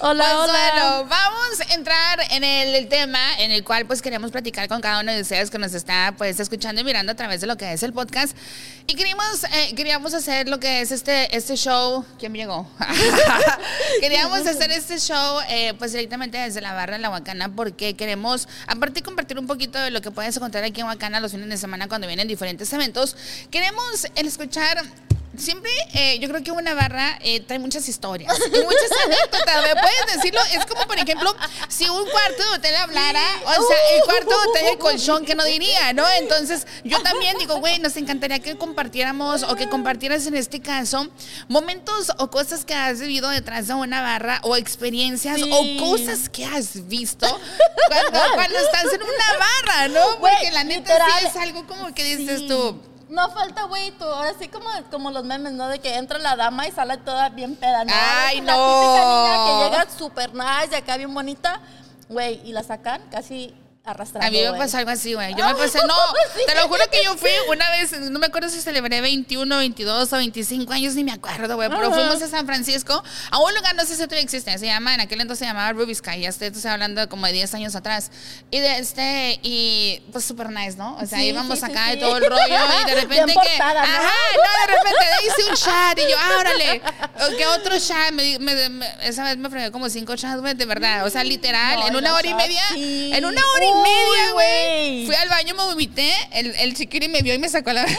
hola, 0.00 0.24
Pues 0.24 0.36
hola. 0.50 0.52
bueno, 0.72 1.04
vamos 1.08 1.60
a 1.68 1.74
entrar 1.74 2.18
en 2.30 2.44
el, 2.44 2.74
el 2.74 2.88
tema 2.88 3.20
en 3.38 3.50
el 3.50 3.64
cual 3.64 3.86
pues 3.86 4.02
queremos 4.02 4.30
platicar 4.30 4.68
con 4.68 4.80
cada 4.80 5.00
uno 5.00 5.12
de 5.12 5.20
ustedes 5.22 5.50
que 5.50 5.58
nos 5.58 5.74
está 5.74 6.14
pues 6.16 6.40
escuchando 6.40 6.80
y 6.80 6.84
mirando 6.84 7.12
a 7.12 7.14
través 7.14 7.40
de 7.40 7.46
lo 7.46 7.56
que 7.56 7.72
es 7.72 7.82
el 7.82 7.92
podcast. 7.92 8.36
Y 8.86 8.94
queríamos, 8.94 9.44
eh, 9.44 9.74
queríamos 9.76 10.14
hacer 10.14 10.48
lo 10.48 10.58
que 10.58 10.80
es 10.80 10.92
este, 10.92 11.36
este 11.36 11.56
show. 11.56 12.04
¿Quién 12.18 12.32
llegó? 12.34 12.66
queríamos 14.00 14.46
hacer 14.46 14.70
este 14.70 14.87
show 14.96 15.40
eh, 15.48 15.74
pues 15.78 15.92
directamente 15.92 16.38
desde 16.38 16.60
la 16.60 16.72
barra 16.72 16.94
de 16.94 17.02
la 17.02 17.10
Huacana 17.10 17.50
porque 17.54 17.94
queremos, 17.94 18.48
aparte 18.66 19.00
de 19.00 19.02
compartir 19.02 19.38
un 19.38 19.46
poquito 19.46 19.78
de 19.78 19.90
lo 19.90 20.00
que 20.00 20.10
puedes 20.10 20.36
encontrar 20.36 20.64
aquí 20.64 20.80
en 20.80 20.86
Huacana 20.86 21.20
los 21.20 21.32
fines 21.32 21.48
de 21.48 21.58
semana 21.58 21.88
cuando 21.88 22.06
vienen 22.06 22.26
diferentes 22.26 22.72
eventos, 22.72 23.16
queremos 23.50 24.06
escuchar 24.14 24.82
Siempre, 25.36 25.70
eh, 25.94 26.18
yo 26.20 26.28
creo 26.28 26.42
que 26.42 26.50
una 26.50 26.74
barra 26.74 27.18
eh, 27.22 27.40
trae 27.40 27.58
muchas 27.58 27.88
historias 27.88 28.34
y 28.46 28.50
muchas 28.50 28.90
anécdotas. 29.04 29.62
¿Me 29.62 29.80
puedes 29.80 30.16
decirlo? 30.16 30.40
Es 30.52 30.64
como, 30.66 30.86
por 30.86 30.98
ejemplo, 30.98 31.34
si 31.68 31.88
un 31.88 32.08
cuarto 32.08 32.42
de 32.42 32.56
hotel 32.56 32.74
hablara, 32.76 33.20
o 33.44 33.50
sea, 33.52 33.76
el 33.96 34.02
cuarto 34.04 34.30
de 34.30 34.48
hotel 34.48 34.66
el 34.72 34.78
colchón, 34.78 35.24
que 35.24 35.34
no 35.34 35.44
diría, 35.44 35.92
no? 35.92 36.04
Entonces, 36.18 36.66
yo 36.82 37.00
también 37.02 37.36
digo, 37.38 37.56
güey, 37.60 37.78
nos 37.78 37.96
encantaría 37.96 38.38
que 38.40 38.56
compartiéramos 38.56 39.42
o 39.44 39.54
que 39.54 39.68
compartieras 39.68 40.26
en 40.26 40.34
este 40.36 40.60
caso 40.60 41.08
momentos 41.48 42.10
o 42.18 42.30
cosas 42.30 42.64
que 42.64 42.74
has 42.74 42.98
vivido 43.00 43.28
detrás 43.28 43.68
de 43.68 43.74
una 43.74 44.00
barra 44.02 44.40
o 44.42 44.56
experiencias 44.56 45.36
Sí. 45.36 45.50
o 45.52 45.78
cosas 45.80 46.28
que 46.28 46.44
has 46.46 46.88
visto 46.88 47.26
cuando, 47.88 48.20
cuando 48.34 48.58
estás 48.58 48.84
en 48.92 49.02
una 49.02 49.38
barra, 49.38 49.88
¿no? 49.88 50.18
Porque 50.20 50.50
la 50.52 50.64
neta 50.64 50.96
sí 51.20 51.26
es 51.26 51.36
algo 51.36 51.66
como 51.66 51.94
que 51.94 52.02
dices 52.16 52.40
Sí. 52.40 52.48
tú. 52.48 52.80
No 53.08 53.30
falta, 53.30 53.64
güey, 53.64 53.90
tú, 53.92 54.04
ahora 54.04 54.34
sí 54.38 54.48
como, 54.48 54.68
como 54.90 55.10
los 55.10 55.24
memes, 55.24 55.52
¿no? 55.52 55.68
De 55.68 55.78
que 55.78 55.96
entra 55.96 56.18
la 56.18 56.36
dama 56.36 56.68
y 56.68 56.72
sale 56.72 56.98
toda 56.98 57.30
bien 57.30 57.56
peda, 57.56 57.84
¿no? 57.84 57.92
Ay, 57.94 58.40
la 58.42 58.54
no. 58.54 58.66
típica 58.66 59.04
niña 59.04 59.44
que 59.44 59.64
llega 59.64 59.90
súper 59.90 60.34
nice, 60.34 60.76
acá 60.76 60.96
bien 60.96 61.14
bonita, 61.14 61.60
güey, 62.08 62.40
y 62.44 62.52
la 62.52 62.62
sacan 62.62 63.00
casi 63.10 63.54
arrastrando, 63.84 64.26
A 64.26 64.30
mí 64.30 64.42
me 64.42 64.58
pasó 64.58 64.76
algo 64.78 64.90
así, 64.90 65.14
güey. 65.14 65.34
Yo 65.34 65.44
me 65.46 65.54
pasé, 65.54 65.78
no, 65.86 65.94
Sí. 66.36 66.42
te 66.46 66.54
lo 66.54 66.68
juro 66.68 66.82
que 66.90 67.02
yo 67.04 67.16
fui 67.16 67.30
una 67.48 67.70
vez, 67.70 67.92
no 68.10 68.18
me 68.18 68.26
acuerdo 68.26 68.48
si 68.50 68.60
celebré 68.60 69.00
21, 69.00 69.56
22 69.56 70.12
o 70.12 70.16
25 70.16 70.72
años, 70.72 70.94
ni 70.94 71.04
me 71.04 71.12
acuerdo, 71.12 71.56
güey, 71.56 71.68
pero 71.70 71.90
fuimos 71.92 72.20
a 72.20 72.28
San 72.28 72.44
Francisco, 72.46 73.02
a 73.30 73.38
un 73.38 73.54
lugar, 73.54 73.74
no 73.76 73.82
sé 73.84 73.94
si 73.94 74.02
todavía 74.02 74.20
existe, 74.20 74.56
se 74.58 74.66
llama, 74.66 74.94
en 74.94 75.00
aquel 75.00 75.20
entonces 75.20 75.40
se 75.40 75.44
llamaba 75.46 75.72
Ruby 75.72 75.94
Sky, 75.94 76.20
ya 76.20 76.28
estoy, 76.28 76.48
estoy 76.48 76.70
hablando 76.70 77.00
de 77.00 77.08
como 77.08 77.26
de 77.26 77.32
10 77.32 77.54
años 77.54 77.74
atrás. 77.76 78.10
Y 78.50 78.58
de 78.60 78.78
este, 78.78 79.40
y 79.42 80.02
pues 80.12 80.24
súper 80.24 80.50
nice, 80.50 80.76
¿no? 80.76 80.96
O 80.96 81.06
sea, 81.06 81.18
Sí, 81.18 81.26
íbamos 81.28 81.58
sí, 81.58 81.64
acá 81.64 81.92
y 81.94 81.98
todo 82.00 82.16
el 82.18 82.24
rollo, 82.26 82.44
y 82.46 82.84
de 82.90 82.94
repente 83.00 83.14
Bien 83.24 83.26
que, 83.28 83.34
portada, 83.34 83.86
¿no? 83.86 83.92
ajá, 83.94 84.12
no, 84.36 84.72
de 84.72 84.76
repente 84.78 85.04
le 85.22 85.26
hice 85.28 85.50
un 85.50 85.56
chat, 85.56 85.98
y 85.98 86.10
yo, 86.10 86.16
ah, 86.18 86.36
órale, 86.38 86.82
o 87.32 87.36
que 87.36 87.46
otro 87.46 87.78
chat, 87.78 88.12
me, 88.12 88.38
me- 88.38 88.68
me- 88.68 88.86
esa 89.02 89.24
vez 89.24 89.36
me 89.38 89.48
fregué 89.48 89.70
como 89.70 89.88
cinco 89.88 90.14
chats, 90.16 90.40
güey, 90.40 90.54
de 90.54 90.64
verdad, 90.66 91.06
o 91.06 91.10
sea, 91.10 91.24
literal, 91.24 91.80
No, 91.80 91.86
en 91.88 91.96
una 91.96 92.14
hora 92.14 92.28
y 92.28 92.34
media, 92.34 92.62
en 92.74 93.24
una 93.24 93.40
hora 93.54 93.64
y 93.64 93.77
Media, 93.82 94.32
güey. 94.32 95.06
Fui 95.06 95.14
al 95.14 95.28
baño, 95.28 95.54
me 95.54 95.62
vomité, 95.64 96.12
el, 96.32 96.54
el 96.56 96.74
chiquiri 96.74 97.08
me 97.08 97.22
vio 97.22 97.34
y 97.34 97.38
me 97.38 97.48
sacó 97.48 97.72
la... 97.72 97.86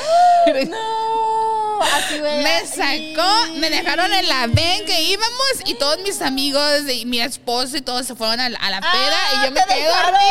No, 1.80 1.82
así, 1.82 2.20
güey. 2.20 2.44
Me 2.44 2.66
sacó, 2.66 3.54
me 3.56 3.70
dejaron 3.70 4.14
en 4.14 4.28
la 4.28 4.48
ven 4.48 4.86
que 4.86 5.02
íbamos 5.02 5.54
y 5.66 5.76
todos 5.76 5.98
mis 6.00 6.22
amigos 6.22 6.82
y 6.94 7.06
mi 7.06 7.22
esposo 7.22 7.78
y 7.78 7.82
todos 7.82 8.06
se 8.06 8.16
fueron 8.16 8.40
a 8.42 8.50
la, 8.50 8.60
a 8.60 8.70
la 8.70 8.82
peda 8.82 8.92
Ah, 8.92 9.32
y 9.42 9.46
yo 9.46 9.52
me 9.52 9.62
quedé 9.66 9.86
dormida. 9.88 10.29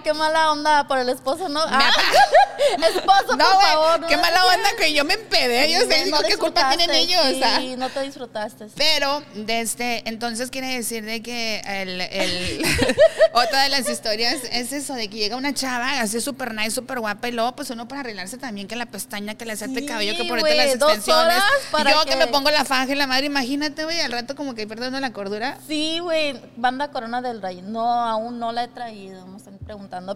qué 0.02 0.12
mala 0.14 0.52
onda 0.52 0.86
por 0.88 0.98
el 0.98 1.08
esposo, 1.08 1.48
¿no? 1.48 1.60
Ah, 1.66 1.90
esposo, 2.96 3.36
No, 3.36 3.44
por 3.44 3.54
güey, 3.54 3.66
favor. 3.72 4.06
qué 4.06 4.16
no. 4.16 4.22
mala 4.22 4.44
onda 4.46 4.68
que 4.78 4.92
yo 4.92 5.04
me 5.04 5.14
empedé. 5.14 5.62
No, 5.78 5.84
digo, 5.84 6.16
no 6.16 6.22
¿qué 6.26 6.36
culpa 6.36 6.68
tienen 6.74 6.94
ellos? 6.94 7.22
Sí, 7.58 7.76
no 7.76 7.88
te 7.90 8.02
disfrutaste. 8.02 8.66
Pero 8.76 9.22
desde 9.34 10.08
entonces 10.08 10.50
quiere 10.50 10.68
decir 10.68 11.04
de 11.04 11.22
que 11.22 11.60
el, 11.66 12.00
el- 12.00 12.64
otra 13.32 13.62
de 13.62 13.68
las 13.68 13.88
historias 13.88 14.36
es 14.50 14.72
eso, 14.72 14.94
de 14.94 15.08
que 15.08 15.16
llega 15.16 15.36
una 15.36 15.54
chava 15.54 16.00
así 16.00 16.20
súper 16.20 16.54
nice, 16.54 16.70
súper 16.72 17.00
guapa 17.00 17.28
y 17.28 17.32
luego 17.32 17.54
pues 17.54 17.70
uno 17.70 17.86
para 17.88 18.00
arreglarse 18.00 18.38
también 18.38 18.68
que 18.68 18.76
la 18.76 18.86
pestaña, 18.86 19.34
que 19.34 19.44
le 19.44 19.52
hacerte 19.52 19.80
Sí, 19.80 19.86
cabello, 19.86 20.12
que 20.16 20.24
ponerte 20.24 20.40
güey, 20.40 20.56
las 20.56 20.74
extensiones. 20.74 21.42
Yo 21.72 22.04
que... 22.04 22.10
que- 22.10 22.16
me 22.16 22.26
pongo 22.26 22.50
la 22.50 22.64
faja 22.64 22.90
y 22.92 22.94
la 22.94 23.06
madre, 23.06 23.26
imagínate, 23.26 23.84
güey, 23.84 24.00
al 24.00 24.12
rato 24.12 24.34
como 24.34 24.54
que 24.54 24.66
perdiendo 24.66 24.98
la 25.00 25.12
cordura. 25.12 25.58
Sí, 25.68 25.98
güey, 26.00 26.40
banda 26.56 26.88
Corona 26.90 27.22
del 27.22 27.40
Rey. 27.42 27.62
No, 27.62 27.88
aún 28.04 28.38
no 28.38 28.52
la 28.52 28.64
he 28.64 28.68
traído, 28.68 29.26
me 29.26 29.36
están 29.38 29.58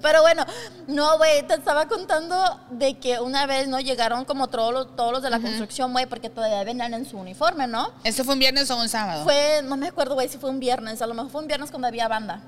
Pero 0.01 0.23
bueno, 0.23 0.45
no, 0.87 1.17
güey, 1.19 1.47
te 1.47 1.55
estaba 1.55 1.87
contando 1.87 2.61
de 2.71 2.99
que 2.99 3.21
una 3.21 3.47
vez, 3.47 3.69
¿no? 3.69 3.81
Llegaron 3.81 4.25
como 4.25 4.49
todos 4.49 4.73
los, 4.73 4.97
todos 4.97 5.13
los 5.13 5.23
de 5.23 5.31
la 5.31 5.41
construcción, 5.41 5.93
güey, 5.93 6.07
porque 6.07 6.29
todavía 6.31 6.63
venían 6.65 6.95
en 6.95 7.07
su 7.07 7.19
uniforme, 7.19 7.67
¿no? 7.67 7.91
¿Esto 8.05 8.25
fue 8.25 8.35
un 8.35 8.41
viernes 8.41 8.71
o 8.71 8.77
un 8.77 8.89
sábado? 8.89 9.25
Fue, 9.25 9.63
no 9.65 9.77
me 9.77 9.89
acuerdo, 9.89 10.15
güey, 10.15 10.29
si 10.29 10.39
fue 10.39 10.51
un 10.51 10.61
viernes. 10.61 11.01
A 11.03 11.07
lo 11.07 11.15
mejor 11.15 11.31
fue 11.31 11.41
un 11.41 11.49
viernes 11.49 11.71
cuando 11.71 11.89
había 11.89 12.09
banda. 12.09 12.43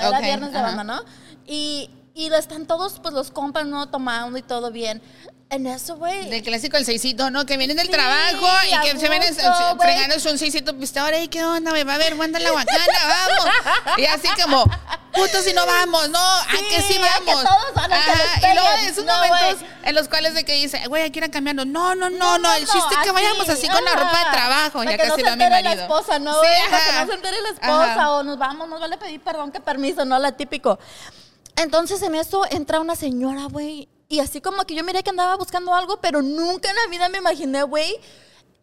Era 0.00 0.20
viernes 0.20 0.52
de 0.52 0.60
banda, 0.60 0.84
¿no? 0.84 1.00
Y, 1.46 1.90
y 2.14 2.32
están 2.32 2.66
todos, 2.66 3.00
pues, 3.00 3.14
los 3.14 3.30
compas, 3.30 3.66
¿no? 3.66 3.88
Tomando 3.88 4.36
y 4.38 4.42
todo 4.42 4.70
bien. 4.70 5.02
En 5.52 5.66
eso, 5.66 5.96
güey. 5.96 6.28
Del 6.30 6.44
clásico 6.44 6.76
el 6.76 6.84
seisito, 6.86 7.28
¿no? 7.30 7.44
Que 7.44 7.56
vienen 7.56 7.76
del 7.76 7.86
Sí, 7.86 7.92
trabajo 7.92 8.46
y 8.68 8.80
que 8.86 8.96
se 9.00 9.08
vienen 9.08 9.34
gusto, 9.34 9.76
fregándose 9.80 10.30
un 10.30 10.38
seisito 10.38 10.76
pisteador. 10.78 11.12
¿Y 11.20 11.26
qué 11.26 11.42
onda, 11.44 11.72
güey? 11.72 11.82
Va 11.82 11.94
a 11.94 11.98
ver, 11.98 12.14
guanda 12.14 12.38
la 12.38 12.52
guacana, 12.52 12.78
vamos. 13.08 13.98
Y 13.98 14.06
así 14.06 14.28
como, 14.40 14.62
puto 15.12 15.42
si 15.42 15.52
no 15.52 15.66
vamos, 15.66 16.08
no, 16.10 16.20
¿a 16.20 16.46
que 16.68 16.80
sí 16.82 16.92
Sí, 16.94 17.00
a 17.02 17.18
que 17.18 17.24
vamos? 17.34 17.42
todos 17.42 17.74
van, 17.74 17.92
a 17.92 17.96
que 18.00 18.10
les 18.12 18.36
y 18.52 18.54
luego 18.54 18.68
peguen. 18.76 18.90
esos 18.92 19.04
No, 19.04 19.12
momentos 19.16 19.58
güey. 19.60 19.70
en 19.82 19.94
los 19.96 20.06
cuales 20.08 20.34
de 20.34 20.44
que 20.44 20.52
dice, 20.52 20.86
güey, 20.86 21.02
hay 21.02 21.10
que 21.10 21.18
ir 21.18 21.24
a 21.24 21.30
cambiando. 21.32 21.64
No, 21.64 21.96
no, 21.96 22.08
no, 22.10 22.16
No, 22.16 22.38
no, 22.38 22.54
el 22.54 22.64
chiste 22.68 22.94
es 22.94 22.98
que 23.02 23.10
vayamos 23.10 23.48
así 23.48 23.66
con 23.66 23.84
la 23.84 23.90
ajá. 23.90 24.00
ropa 24.04 24.18
de 24.18 24.30
trabajo. 24.30 24.84
Ya 24.84 24.96
que 24.98 25.06
no 25.08 25.14
casi 25.16 25.22
lo 25.24 25.30
a 25.32 25.36
mi 25.36 25.48
marido. 25.50 25.74
la 25.74 25.82
esposa, 25.82 26.18
¿no? 26.20 26.32
Sí? 26.34 26.46
Para 26.70 26.84
que 26.84 26.90
ajá. 26.90 27.00
no 27.06 27.10
se 27.10 27.14
entere 27.16 27.40
la 27.42 27.48
esposa 27.48 27.92
Ajá. 27.94 28.10
o 28.12 28.22
nos 28.22 28.38
vamos, 28.38 28.68
nos 28.68 28.78
vale 28.80 28.96
pedir 28.98 29.20
perdón, 29.20 29.50
que 29.50 29.58
permiso, 29.58 30.04
no 30.04 30.16
la 30.20 30.30
típico. 30.30 30.78
Entonces 31.60 32.02
en 32.02 32.14
eso 32.14 32.42
entra 32.50 32.80
una 32.80 32.96
señora, 32.96 33.44
güey, 33.44 33.86
y 34.08 34.20
así 34.20 34.40
como 34.40 34.64
que 34.64 34.74
yo 34.74 34.82
miré 34.82 35.02
que 35.02 35.10
andaba 35.10 35.36
buscando 35.36 35.74
algo, 35.74 36.00
pero 36.00 36.22
nunca 36.22 36.70
en 36.70 36.76
la 36.76 36.86
vida 36.90 37.10
me 37.10 37.18
imaginé, 37.18 37.62
güey, 37.64 38.00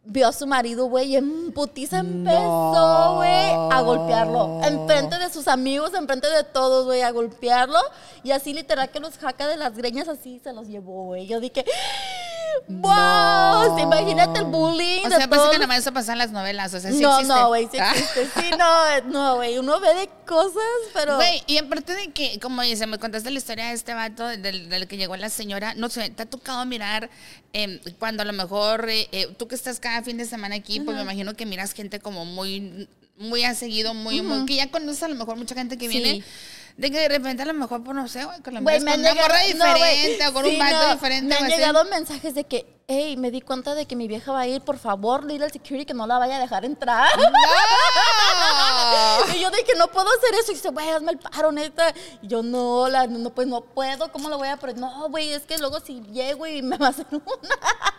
vio 0.03 0.27
a 0.27 0.33
su 0.33 0.47
marido, 0.47 0.87
güey, 0.87 1.09
y 1.09 1.15
en 1.15 1.51
putiza 1.51 1.99
empezó, 1.99 3.15
güey, 3.17 3.51
a 3.71 3.81
golpearlo. 3.81 4.61
Enfrente 4.63 5.19
de 5.19 5.29
sus 5.31 5.47
amigos, 5.47 5.93
enfrente 5.93 6.27
de 6.27 6.43
todos, 6.43 6.85
güey, 6.85 7.03
a 7.03 7.11
golpearlo. 7.11 7.79
Y 8.23 8.31
así 8.31 8.51
literal 8.51 8.89
que 8.89 8.99
los 8.99 9.17
jaca 9.17 9.47
de 9.47 9.57
las 9.57 9.77
greñas 9.77 10.07
así 10.07 10.39
se 10.43 10.51
los 10.51 10.67
llevó, 10.67 11.05
güey. 11.05 11.27
Yo 11.27 11.39
dije, 11.39 11.65
¡Wow! 12.67 13.77
Imagínate 13.79 14.39
el 14.39 14.45
bullying. 14.45 15.05
O 15.05 15.09
de 15.09 15.15
sea, 15.15 15.27
pensé 15.29 15.45
que 15.51 15.57
nada 15.57 15.67
más 15.67 15.79
eso 15.79 15.93
pasa 15.93 16.11
en 16.13 16.17
las 16.17 16.31
novelas, 16.31 16.73
o 16.73 16.79
sea, 16.79 16.91
sí 16.91 16.99
no, 16.99 17.11
existe. 17.19 17.33
no, 17.33 17.47
güey, 17.47 17.67
sí 17.71 17.77
Ah. 17.79 17.91
existe. 17.91 18.25
Sí, 18.39 18.49
no, 18.57 19.01
no, 19.11 19.35
güey. 19.35 19.57
Uno 19.57 19.79
ve 19.79 19.93
de 19.93 20.09
cosas, 20.25 20.61
pero. 20.93 21.15
Güey, 21.15 21.43
y 21.47 21.57
aparte 21.57 21.93
de 21.95 22.11
que, 22.11 22.39
como 22.39 22.61
dice, 22.61 22.87
me 22.87 22.97
contaste 22.99 23.31
la 23.31 23.37
historia 23.37 23.67
de 23.67 23.73
este 23.73 23.93
vato 23.93 24.25
del, 24.27 24.69
del 24.69 24.87
que 24.87 24.97
llegó 24.97 25.15
la 25.17 25.29
señora, 25.29 25.73
no 25.75 25.89
sé, 25.89 26.09
te 26.09 26.23
ha 26.23 26.25
tocado 26.29 26.65
mirar 26.65 27.09
eh, 27.53 27.81
cuando 27.99 28.23
a 28.23 28.25
lo 28.25 28.33
mejor 28.33 28.89
eh, 28.89 29.07
eh, 29.11 29.27
tú 29.37 29.47
que 29.47 29.55
estás 29.55 29.79
cada 29.79 30.01
fin 30.03 30.17
de 30.17 30.25
semana 30.25 30.55
aquí, 30.55 30.79
pues 30.79 30.95
me 30.97 31.03
imagino 31.03 31.33
que 31.33 31.45
miras 31.45 31.73
gente 31.73 31.99
como 31.99 32.25
muy, 32.25 32.87
muy 33.17 33.43
a 33.43 33.55
seguido, 33.55 33.93
muy, 33.93 34.21
muy- 34.21 34.45
que 34.45 34.55
ya 34.55 34.69
conoces 34.69 35.03
a 35.03 35.07
lo 35.07 35.15
mejor 35.15 35.37
mucha 35.37 35.55
gente 35.55 35.77
que 35.77 35.89
Sí. 35.89 35.97
viene. 35.99 36.23
De 36.77 36.91
que 36.91 36.99
de 36.99 37.09
repente 37.09 37.41
a 37.41 37.45
lo 37.47 37.55
mejor, 37.55 37.83
pues 37.83 37.95
no 37.95 38.07
sé, 38.07 38.23
güey, 38.23 38.39
con 38.41 38.53
la 38.53 38.59
Güey, 38.61 38.79
me 38.81 38.91
con 38.91 38.99
una 38.99 39.09
llegado, 39.09 39.27
morra 39.27 39.39
no, 39.55 39.65
güey, 39.79 39.97
diferente 39.97 40.27
o 40.27 40.33
con 40.33 40.45
sí, 40.45 40.51
un 40.51 40.59
vato 40.59 40.87
no, 40.87 40.93
diferente. 40.93 41.27
Me 41.27 41.35
han 41.35 41.45
así. 41.45 41.55
llegado 41.55 41.83
mensajes 41.85 42.35
de 42.35 42.43
que, 42.43 42.83
hey, 42.87 43.17
me 43.17 43.31
di 43.31 43.41
cuenta 43.41 43.73
de 43.73 43.87
que 43.87 43.95
mi 43.95 44.07
vieja 44.07 44.31
va 44.31 44.41
a 44.41 44.47
ir, 44.47 44.61
por 44.61 44.77
favor, 44.77 45.25
dile 45.25 45.45
al 45.45 45.51
security 45.51 45.87
que 45.87 45.95
no 45.95 46.05
la 46.05 46.19
vaya 46.19 46.37
a 46.37 46.39
dejar 46.39 46.65
entrar. 46.65 47.09
¡No! 47.17 47.23
y 49.35 49.39
yo 49.39 49.49
dije, 49.49 49.73
no 49.75 49.87
puedo 49.87 50.07
hacer 50.07 50.35
eso. 50.39 50.51
Y 50.51 50.55
dice, 50.55 50.69
güey, 50.69 50.87
hazme 50.87 51.13
el 51.13 51.17
paro, 51.17 51.51
neta. 51.51 51.91
Y 52.21 52.27
yo, 52.27 52.43
no, 52.43 52.87
la, 52.89 53.07
no, 53.07 53.31
pues 53.31 53.47
no 53.47 53.61
puedo, 53.61 54.11
¿cómo 54.11 54.29
lo 54.29 54.37
voy 54.37 54.49
a 54.49 54.57
poner? 54.57 54.77
No, 54.77 55.09
güey, 55.09 55.33
es 55.33 55.47
que 55.47 55.57
luego 55.57 55.79
si 55.79 56.03
llego 56.11 56.45
y 56.45 56.61
me 56.61 56.77
va 56.77 56.85
a 56.87 56.91
hacer 56.91 57.07
una. 57.11 57.23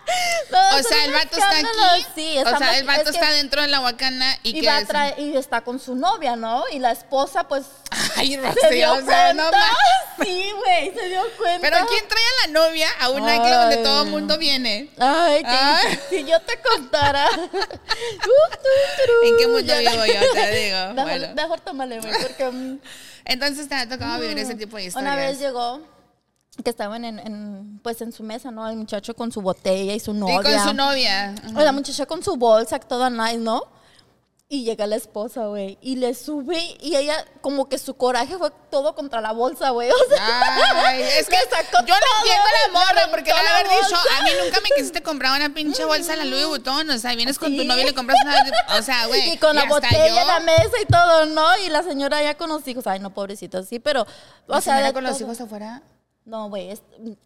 No, 0.51 0.79
O 0.79 0.83
sea, 0.83 1.05
el 1.05 1.13
vato 1.13 1.37
está 1.37 1.51
aquí. 1.59 2.07
Sí, 2.15 2.39
o 2.39 2.57
sea, 2.59 2.79
el 2.79 2.87
vato 2.87 3.11
es 3.11 3.17
está 3.17 3.31
dentro 3.33 3.61
de 3.61 3.69
la 3.69 3.81
huacana 3.81 4.35
y, 4.43 4.57
y 4.59 4.61
que. 4.63 4.69
traer- 4.87 5.19
y 5.19 5.37
está 5.37 5.61
con 5.61 5.79
su 5.79 5.95
novia, 5.95 6.37
¿no? 6.37 6.65
Y 6.73 6.79
la 6.79 6.91
esposa, 6.93 7.47
pues, 7.47 7.65
Ay, 8.17 8.33
se 8.35 8.41
Roxy, 8.41 8.75
dio 8.75 8.95
o 8.95 9.01
sea, 9.05 9.35
no 9.35 9.43
cuenta. 9.51 9.59
ma- 9.59 9.77
sí, 10.25 10.51
güey, 10.57 10.95
se 10.95 11.09
dio 11.09 11.23
cuenta. 11.37 11.61
Pero 11.61 11.87
¿quién 11.87 12.09
trae 12.09 12.23
a 12.23 12.47
la 12.47 12.53
novia 12.61 12.89
a 13.01 13.11
un 13.11 13.23
nightclub 13.27 13.53
donde 13.55 13.77
todo 13.79 14.03
el 14.05 14.09
mundo 14.11 14.39
viene? 14.39 14.91
Ay, 14.99 15.43
que- 15.43 15.49
Ay. 15.49 16.01
si 16.09 16.25
yo 16.25 16.41
te 16.41 16.59
contara. 16.61 17.27
¿En 19.25 19.37
qué 19.39 19.47
mundo 19.47 19.75
vivo 19.79 20.05
yo? 20.07 20.33
Te 20.33 20.51
digo. 20.53 20.95
Mejor, 20.95 21.11
Bueno. 21.19 21.35
mejor 21.35 21.61
tómale, 21.61 22.01
güey, 22.01 22.13
porque 22.23 22.45
mm, 22.51 22.79
Entonces 23.27 23.69
te 23.69 23.75
ha 23.75 23.89
tocado 23.89 24.21
vivir 24.21 24.39
ese 24.39 24.55
tipo 24.55 24.77
de 24.77 24.85
historias. 24.85 25.13
una 25.13 25.17
vez 25.21 25.39
llegó 25.39 25.81
que 26.63 26.71
estaban 26.71 27.05
en, 27.05 27.19
en, 27.19 27.81
pues 27.83 28.01
en 28.01 28.13
su 28.13 28.23
mesa, 28.23 28.51
¿no? 28.51 28.69
El 28.69 28.77
muchacho 28.77 29.15
con 29.15 29.31
su 29.33 29.41
botella 29.41 29.95
y 29.95 30.01
su 30.01 30.13
novia. 30.13 30.41
y 30.41 30.43
con 30.43 30.69
su 30.69 30.75
novia. 30.75 31.35
O 31.55 31.61
la 31.61 31.73
muchacha 31.73 32.07
con 32.07 32.23
su 32.23 32.37
bolsa, 32.37 32.79
toda 32.79 33.11
nice, 33.11 33.39
¿no? 33.39 33.63
Y 34.51 34.65
llega 34.65 34.87
la 34.87 34.97
esposa, 34.97 35.45
güey, 35.45 35.77
y 35.83 35.97
le 35.97 36.15
sube 36.15 36.59
y 36.81 36.97
ella 36.97 37.23
como 37.43 37.69
que 37.69 37.77
su 37.77 37.99
coraje 37.99 38.39
fue 38.39 38.51
todo 38.71 38.95
contra 38.95 39.21
la 39.21 39.33
bolsa, 39.33 39.71
güey. 39.71 39.91
O 39.93 40.15
sea, 40.15 40.87
Ay, 40.87 41.03
es 41.03 41.29
que 41.29 41.37
sacó 41.37 41.85
yo 41.87 41.95
no 41.95 42.07
entiendo 42.23 42.49
la 42.67 42.73
morra 42.73 43.11
porque 43.11 43.31
la 43.31 43.41
haber 43.41 43.69
dicho, 43.69 43.95
a 43.95 44.23
mí 44.23 44.31
nunca 44.43 44.61
me 44.63 44.71
quisiste 44.75 45.03
comprar 45.03 45.37
una 45.37 45.53
pinche 45.53 45.85
bolsa 45.85 46.13
de 46.13 46.19
la 46.19 46.25
Louis 46.25 46.47
Vuitton, 46.47 46.89
o 46.89 46.99
sea, 46.99 47.15
vienes 47.15 47.39
con 47.39 47.55
tu 47.55 47.63
novia 47.65 47.83
y 47.83 47.87
le 47.89 47.95
compras 47.95 48.19
una, 48.25 48.79
o 48.79 48.83
sea, 48.83 49.07
güey. 49.07 49.35
Y 49.35 49.37
con 49.37 49.55
la 49.55 49.67
botella 49.67 50.09
yo, 50.09 50.19
en 50.19 50.27
la 50.27 50.41
mesa 50.41 50.81
y 50.83 50.87
todo, 50.87 51.27
¿no? 51.27 51.59
Y 51.59 51.69
la 51.69 51.83
señora 51.83 52.23
ya 52.23 52.35
con 52.35 52.49
los 52.49 52.67
hijos, 52.67 52.87
ay, 52.87 53.01
no, 53.01 53.11
pobrecito, 53.11 53.63
sí, 53.65 53.81
pero, 53.81 54.03
o 54.03 54.07
la 54.47 54.63
sea, 54.63 54.81
de 54.81 54.95
con 54.95 55.05
los 55.05 55.21
hijos 55.21 55.39
afuera. 55.43 55.83
No, 56.29 56.51
güey, 56.51 56.79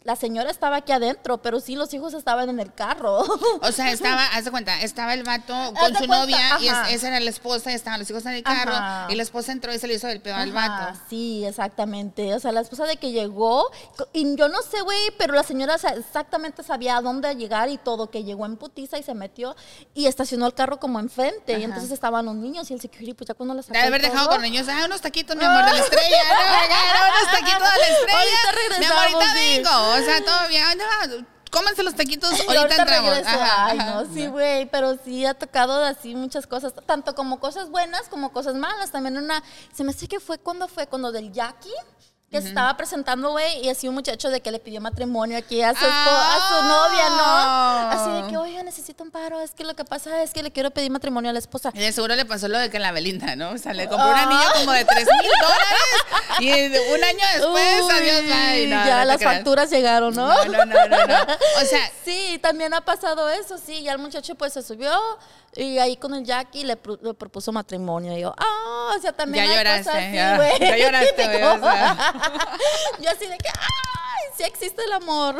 la 0.04 0.14
señora 0.14 0.48
estaba 0.48 0.76
aquí 0.76 0.92
adentro, 0.92 1.42
pero 1.42 1.58
sí 1.58 1.74
los 1.74 1.92
hijos 1.92 2.14
estaban 2.14 2.48
en 2.48 2.60
el 2.60 2.72
carro. 2.72 3.18
O 3.60 3.72
sea, 3.72 3.90
estaba, 3.90 4.24
haz 4.26 4.44
de 4.44 4.52
cuenta, 4.52 4.80
estaba 4.80 5.12
el 5.14 5.24
vato 5.24 5.52
con 5.74 5.88
su 5.88 6.06
cuenta, 6.06 6.18
novia 6.18 6.58
y 6.60 6.68
esa 6.68 7.08
era 7.08 7.18
la 7.18 7.28
esposa 7.28 7.72
y 7.72 7.74
estaban 7.74 7.98
los 7.98 8.08
hijos 8.08 8.24
en 8.26 8.34
el 8.34 8.44
carro 8.44 8.70
Ajá. 8.72 9.08
y 9.10 9.16
la 9.16 9.24
esposa 9.24 9.50
entró 9.50 9.74
y 9.74 9.80
se 9.80 9.88
le 9.88 9.94
hizo 9.94 10.06
del 10.06 10.20
pedo 10.20 10.36
al 10.36 10.52
vato. 10.52 11.00
Sí, 11.10 11.44
exactamente. 11.44 12.32
O 12.32 12.38
sea, 12.38 12.52
la 12.52 12.60
esposa 12.60 12.84
de 12.84 12.96
que 12.96 13.10
llegó, 13.10 13.72
y 14.12 14.36
yo 14.36 14.48
no 14.48 14.62
sé, 14.62 14.80
güey, 14.82 15.10
pero 15.18 15.34
la 15.34 15.42
señora 15.42 15.74
exactamente 15.74 16.62
sabía 16.62 16.96
a 16.96 17.00
dónde 17.00 17.34
llegar 17.34 17.70
y 17.70 17.78
todo, 17.78 18.08
que 18.08 18.22
llegó 18.22 18.46
en 18.46 18.56
putiza 18.56 18.98
y 18.98 19.02
se 19.02 19.14
metió 19.14 19.56
y 19.94 20.06
estacionó 20.06 20.46
el 20.46 20.54
carro 20.54 20.78
como 20.78 21.00
enfrente. 21.00 21.58
Y 21.58 21.64
entonces 21.64 21.90
estaban 21.90 22.24
los 22.24 22.36
niños 22.36 22.70
y 22.70 22.74
el 22.74 22.80
security, 22.80 23.14
pues 23.14 23.26
ya 23.26 23.34
cuando 23.34 23.54
la 23.54 23.62
sacó. 23.62 23.76
De 23.76 23.84
haber 23.84 24.00
dejado 24.00 24.26
todo, 24.26 24.34
con 24.34 24.42
los 24.42 24.48
niños, 24.48 24.68
ah, 24.70 24.84
unos 24.86 25.00
taquitos, 25.00 25.34
mi 25.34 25.44
amor, 25.44 25.64
de 25.64 25.72
la 25.72 25.78
estrella, 25.80 26.18
no, 26.28 27.18
unos 27.18 27.32
taquitos 27.32 27.72
de 27.72 27.80
la 27.80 27.88
estrella. 27.98 28.91
Ahorita 28.98 29.34
vengo, 29.34 29.70
o 29.70 29.98
sea, 30.04 30.24
todo 30.24 30.48
bien. 30.48 30.62
Cómense 31.50 31.82
los 31.82 31.94
taquitos, 31.94 32.30
ahorita, 32.30 32.60
ahorita 32.60 32.76
entramos. 32.76 33.10
regreso. 33.10 33.28
Ajá, 33.28 33.66
Ay, 33.66 33.78
ajá. 33.78 33.90
no, 33.90 34.14
sí, 34.14 34.26
güey, 34.26 34.64
pero 34.70 34.98
sí 35.04 35.26
ha 35.26 35.34
tocado 35.34 35.84
así 35.84 36.14
muchas 36.14 36.46
cosas, 36.46 36.72
tanto 36.86 37.14
como 37.14 37.40
cosas 37.40 37.68
buenas 37.68 38.08
como 38.08 38.32
cosas 38.32 38.54
malas. 38.54 38.90
También 38.90 39.18
una, 39.18 39.42
se 39.74 39.84
me 39.84 39.90
hace 39.90 40.08
que 40.08 40.18
fue 40.18 40.38
cuando 40.38 40.66
fue, 40.66 40.86
cuando 40.86 41.12
del 41.12 41.30
Jackie, 41.30 41.68
que 42.32 42.40
se 42.42 42.48
estaba 42.48 42.76
presentando, 42.76 43.30
güey, 43.30 43.64
y 43.64 43.68
así 43.68 43.86
un 43.86 43.94
muchacho 43.94 44.30
de 44.30 44.40
que 44.40 44.50
le 44.50 44.58
pidió 44.58 44.80
matrimonio 44.80 45.36
aquí 45.38 45.62
a 45.62 45.70
su, 45.74 45.84
espo- 45.84 45.88
a 45.88 46.48
su 46.48 46.64
novia, 46.66 47.04
Ah. 47.10 47.90
¿no? 47.94 48.00
Así 48.00 48.22
de 48.22 48.30
que, 48.30 48.36
oiga, 48.38 48.62
necesito 48.62 49.04
un 49.04 49.10
paro, 49.10 49.40
es 49.40 49.50
que 49.52 49.64
lo 49.64 49.74
que 49.74 49.84
pasa 49.84 50.22
es 50.22 50.32
que 50.32 50.42
le 50.42 50.50
quiero 50.50 50.70
pedir 50.70 50.90
matrimonio 50.90 51.30
a 51.30 51.32
la 51.34 51.38
esposa. 51.38 51.70
Y 51.74 51.78
de 51.78 51.92
seguro 51.92 52.16
le 52.16 52.24
pasó 52.24 52.48
lo 52.48 52.58
de 52.58 52.70
que 52.70 52.78
la 52.78 52.90
Belinda, 52.90 53.36
¿no? 53.36 53.50
O 53.50 53.58
sea, 53.58 53.74
le 53.74 53.86
compró 53.86 54.08
un 54.08 54.14
Ah. 54.16 54.22
anillo 54.22 54.52
como 54.54 54.72
de 54.72 54.84
3 54.84 55.06
mil 55.20 55.30
dólares 55.40 56.40
y 56.40 56.50
un 56.94 57.04
año 57.04 57.26
después, 57.34 57.82
Uy, 57.82 57.90
adiós, 57.90 58.22
bye. 58.24 58.66
No, 58.66 58.86
ya 58.86 58.98
no 59.00 59.04
las 59.04 59.16
creas. 59.18 59.34
facturas 59.34 59.70
llegaron, 59.70 60.14
¿no? 60.14 60.26
No, 60.28 60.44
no, 60.46 60.64
no, 60.64 60.86
no, 60.88 61.06
no. 61.06 61.16
O 61.62 61.64
sea, 61.66 61.90
Sí, 62.04 62.38
también 62.42 62.74
ha 62.74 62.80
pasado 62.80 63.28
eso, 63.30 63.58
sí. 63.58 63.82
Ya 63.82 63.92
el 63.92 63.98
muchacho 63.98 64.34
pues 64.34 64.52
se 64.54 64.62
subió 64.62 64.90
y 65.54 65.78
ahí 65.78 65.96
con 65.96 66.14
el 66.14 66.24
Jackie 66.24 66.64
le, 66.64 66.76
pro- 66.76 66.98
le 67.02 67.14
propuso 67.14 67.52
matrimonio. 67.52 68.16
Y 68.16 68.20
yo, 68.22 68.34
ah, 68.38 68.94
o 68.96 69.00
sea, 69.00 69.12
también 69.12 69.44
Ya 69.44 69.50
hay 69.50 69.56
lloraste, 69.58 69.84
cosas 69.84 70.02
así, 70.02 70.14
ya. 70.14 70.36
güey. 70.36 70.58
Ya 70.60 70.76
lloraste, 70.78 71.24
güey, 71.28 71.42
o 71.42 71.58
sea. 71.60 72.12
yo 73.00 73.10
así 73.10 73.26
de 73.26 73.38
que, 73.38 73.48
ay, 73.48 73.91
sí 74.36 74.42
existe 74.44 74.82
el 74.84 74.92
amor. 74.92 75.36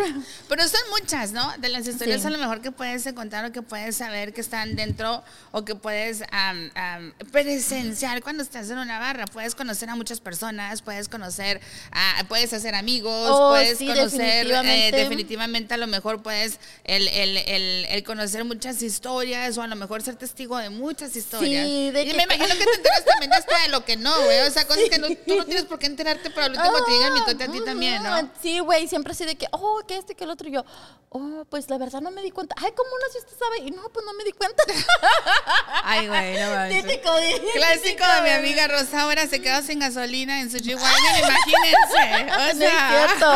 Pero 0.49 0.69
son 0.69 0.81
muchas, 0.91 1.33
¿no? 1.33 1.53
De 1.59 1.69
las 1.69 1.87
historias 1.87 2.21
Sí. 2.23 2.27
a 2.27 2.31
lo 2.31 2.39
mejor 2.39 2.61
que 2.61 2.71
puedes 2.73 3.07
encontrar 3.07 3.45
o 3.45 3.53
que 3.53 3.63
puedes 3.63 3.97
saber 3.97 4.33
que 4.33 4.41
están 4.41 4.77
dentro 4.77 5.23
o 5.51 5.65
que 5.65 5.75
puedes 5.75 6.23
am, 6.31 6.71
am, 6.75 7.13
presenciar 7.31 8.23
cuando 8.23 8.43
estás 8.43 8.71
en 8.71 8.79
una 8.79 8.99
barra. 8.99 9.27
Puedes 9.27 9.55
conocer 9.55 9.89
a 9.91 9.97
muchas 9.97 10.21
personas, 10.21 10.83
puedes 10.83 11.09
conocer, 11.09 11.61
a- 11.93 12.25
puedes 12.29 12.53
hacer 12.53 12.75
amigos, 12.75 13.29
Oh, 13.33 13.51
puedes 13.51 13.79
sí, 13.79 13.87
conocer, 13.87 14.47
eh, 14.51 14.91
definitivamente. 14.93 15.75
a 15.75 15.77
lo 15.77 15.87
mejor 15.87 16.23
puedes 16.23 16.59
el, 16.85 17.09
el, 17.09 17.37
el, 17.39 17.85
el 17.87 18.05
conocer 18.05 18.45
muchas 18.45 18.83
historias 18.83 19.57
o 19.59 19.63
a 19.63 19.67
lo 19.67 19.77
mejor 19.77 20.03
ser 20.03 20.17
testigo 20.17 20.57
de 20.59 20.71
muchas 20.71 21.15
historias. 21.17 21.67
Sí, 21.67 21.91
de 21.91 22.03
y 22.03 22.07
que- 22.11 22.15
me 22.17 22.23
imagino 22.25 22.49
que 22.49 22.65
te 22.65 22.75
enteras 22.77 23.05
también 23.05 23.33
hasta 23.33 23.59
de 23.63 23.69
lo 23.69 23.85
que 23.85 23.97
no, 23.97 24.15
güey. 24.25 24.41
O 24.41 24.51
sea, 24.51 24.67
cosas 24.67 24.85
que 24.91 24.99
no, 24.99 25.09
tú 25.27 25.37
no 25.37 25.45
tienes 25.45 25.65
por 25.65 25.79
qué 25.79 25.87
enterarte, 25.87 26.31
pero 26.31 26.47
al 26.47 26.53
último 26.53 26.85
te 26.85 26.91
llega 26.93 27.07
el 27.09 27.13
mitote 27.15 27.45
a 27.45 27.49
ti 27.53 27.61
también, 27.65 28.03
¿no? 28.03 28.31
Sí, 28.43 28.59
güey, 28.61 28.82
siempre 28.89 29.13
así 29.13 29.25
de 29.25 29.37
que, 29.37 29.47
oh, 29.53 29.81
que 29.87 29.97
este, 29.97 30.15
que 30.15 30.25
el 30.25 30.31
otro. 30.31 30.49
Y 30.49 30.53
yo, 30.53 30.65
oh, 31.11 31.45
pues 31.51 31.69
la 31.71 31.79
verdad 31.79 32.01
no 32.01 32.11
me 32.11 32.23
di 32.23 32.31
cuenta. 32.31 32.55
Ay, 32.59 32.73
¿cómo 32.77 32.91
no 32.91 33.13
si 33.13 33.19
usted 33.19 33.37
sabe? 33.39 33.69
Y 33.69 33.71
no, 33.71 33.83
pues 33.91 34.05
no 34.05 34.13
me 34.15 34.25
di 34.25 34.33
cuenta. 34.33 34.63
Ay, 35.85 36.09
güey, 36.09 36.41
no 36.41 36.51
mames. 36.51 36.83
Típico, 36.87 37.11
Clásico 37.55 38.05
de 38.15 38.23
mi 38.23 38.31
amiga 38.31 38.69
Rosa, 38.69 39.03
ahora 39.03 39.27
se 39.27 39.41
quedó 39.41 39.63
sin 39.63 39.79
gasolina 39.79 40.41
en 40.41 40.51
su 40.51 40.59
G-Wagon, 40.59 41.19
imagínense. 41.19 42.33
O 42.33 42.37
No 42.37 42.45
es 42.45 42.59
cierto. 42.59 43.33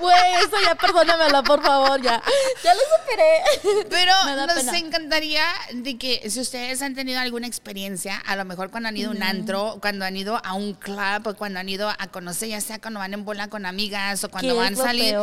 Güey, 0.00 0.34
eso 0.44 0.56
ya 0.64 0.74
perdónamelo, 0.74 1.42
por 1.44 1.62
favor, 1.62 2.00
ya. 2.00 2.22
Ya 2.62 2.74
lo 2.74 2.80
superé. 2.98 3.86
pero 3.90 4.12
nos 4.46 4.64
pena. 4.64 4.78
encantaría 4.78 5.44
de 5.72 5.98
que 5.98 6.30
si 6.30 6.40
ustedes 6.40 6.82
han 6.82 6.94
tenido 6.94 7.20
alguna 7.20 7.46
experiencia, 7.46 8.22
a 8.26 8.36
lo 8.36 8.44
mejor 8.44 8.70
cuando 8.70 8.88
han 8.88 8.96
ido 8.96 9.10
a 9.10 9.14
un 9.14 9.22
antro, 9.22 9.78
cuando 9.80 10.04
han 10.04 10.16
ido 10.16 10.40
a 10.44 10.54
un 10.54 10.74
club, 10.74 11.26
o 11.26 11.34
cuando 11.34 11.60
han 11.60 11.68
ido 11.68 11.88
a 11.88 12.06
conocer, 12.08 12.48
ya 12.48 12.60
sea 12.60 12.80
cuando 12.80 13.00
van 13.00 13.14
en 13.14 13.24
bola 13.24 13.48
con 13.48 13.66
amigas 13.66 14.07
o 14.24 14.28
cuando 14.30 14.54
¿Qué 14.54 14.58
van 14.58 14.74
a 14.74 14.76
salir. 14.76 15.16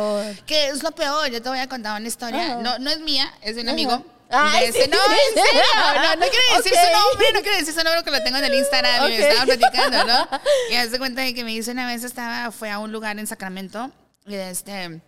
¿Qué 0.46 0.68
es 0.68 0.82
lo 0.82 0.90
peor? 0.92 1.28
Yo 1.30 1.42
te 1.42 1.48
voy 1.48 1.58
a 1.58 1.68
contar 1.68 1.98
una 1.98 2.08
historia. 2.08 2.44
Ajá. 2.52 2.62
No, 2.62 2.78
no 2.78 2.90
es 2.90 3.00
mía, 3.00 3.32
es 3.42 3.56
de 3.56 3.62
un 3.62 3.68
Ajá. 3.68 3.72
amigo. 3.74 4.06
Ay, 4.28 4.64
De 4.64 4.68
ese- 4.70 4.84
sí. 4.84 4.90
no, 4.90 4.98
en 4.98 5.44
serio, 5.44 5.62
no, 5.94 6.16
no 6.16 6.26
quiere 6.26 6.56
decir 6.56 6.72
Ok. 6.72 6.78
su 6.84 6.92
nombre, 6.98 7.26
no 7.34 7.40
quiere 7.42 7.56
decir 7.58 7.74
su 7.74 7.84
nombre 7.84 8.02
que 8.02 8.10
lo 8.10 8.22
tengo 8.24 8.38
en 8.38 8.44
el 8.44 8.54
Instagram 8.54 9.04
y 9.06 9.08
me 9.18 9.28
estaba 9.28 9.44
platicando, 9.44 10.04
¿no? 10.04 10.28
Y 10.70 10.74
hace 10.74 10.98
cuenta 10.98 11.22
de 11.22 11.32
que 11.32 11.44
me 11.44 11.52
dice 11.52 11.70
una 11.70 11.86
vez 11.86 12.02
estaba, 12.02 12.50
fue 12.50 12.70
a 12.70 12.80
un 12.80 12.90
lugar 12.90 13.18
en 13.20 13.26
Sacramento 13.28 13.92
y 14.26 14.34
este, 14.34 15.00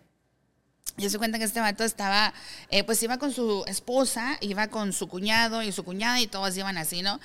yo 0.97 1.11
se 1.11 1.19
cuenta 1.19 1.39
que 1.39 1.45
este 1.45 1.59
vato 1.59 1.83
estaba, 1.83 2.33
eh, 2.71 2.85
pues 2.85 3.03
iba 3.03 3.19
con 3.19 3.33
su 3.33 3.65
esposa, 3.67 4.37
iba 4.41 4.69
con 4.69 4.93
su 4.93 5.09
cuñado 5.09 5.63
y 5.63 5.73
su 5.73 5.85
cuñada 5.85 6.21
y 6.21 6.29
todos 6.29 6.57
iban 6.57 6.79
así, 6.79 7.03
¿no? 7.03 7.19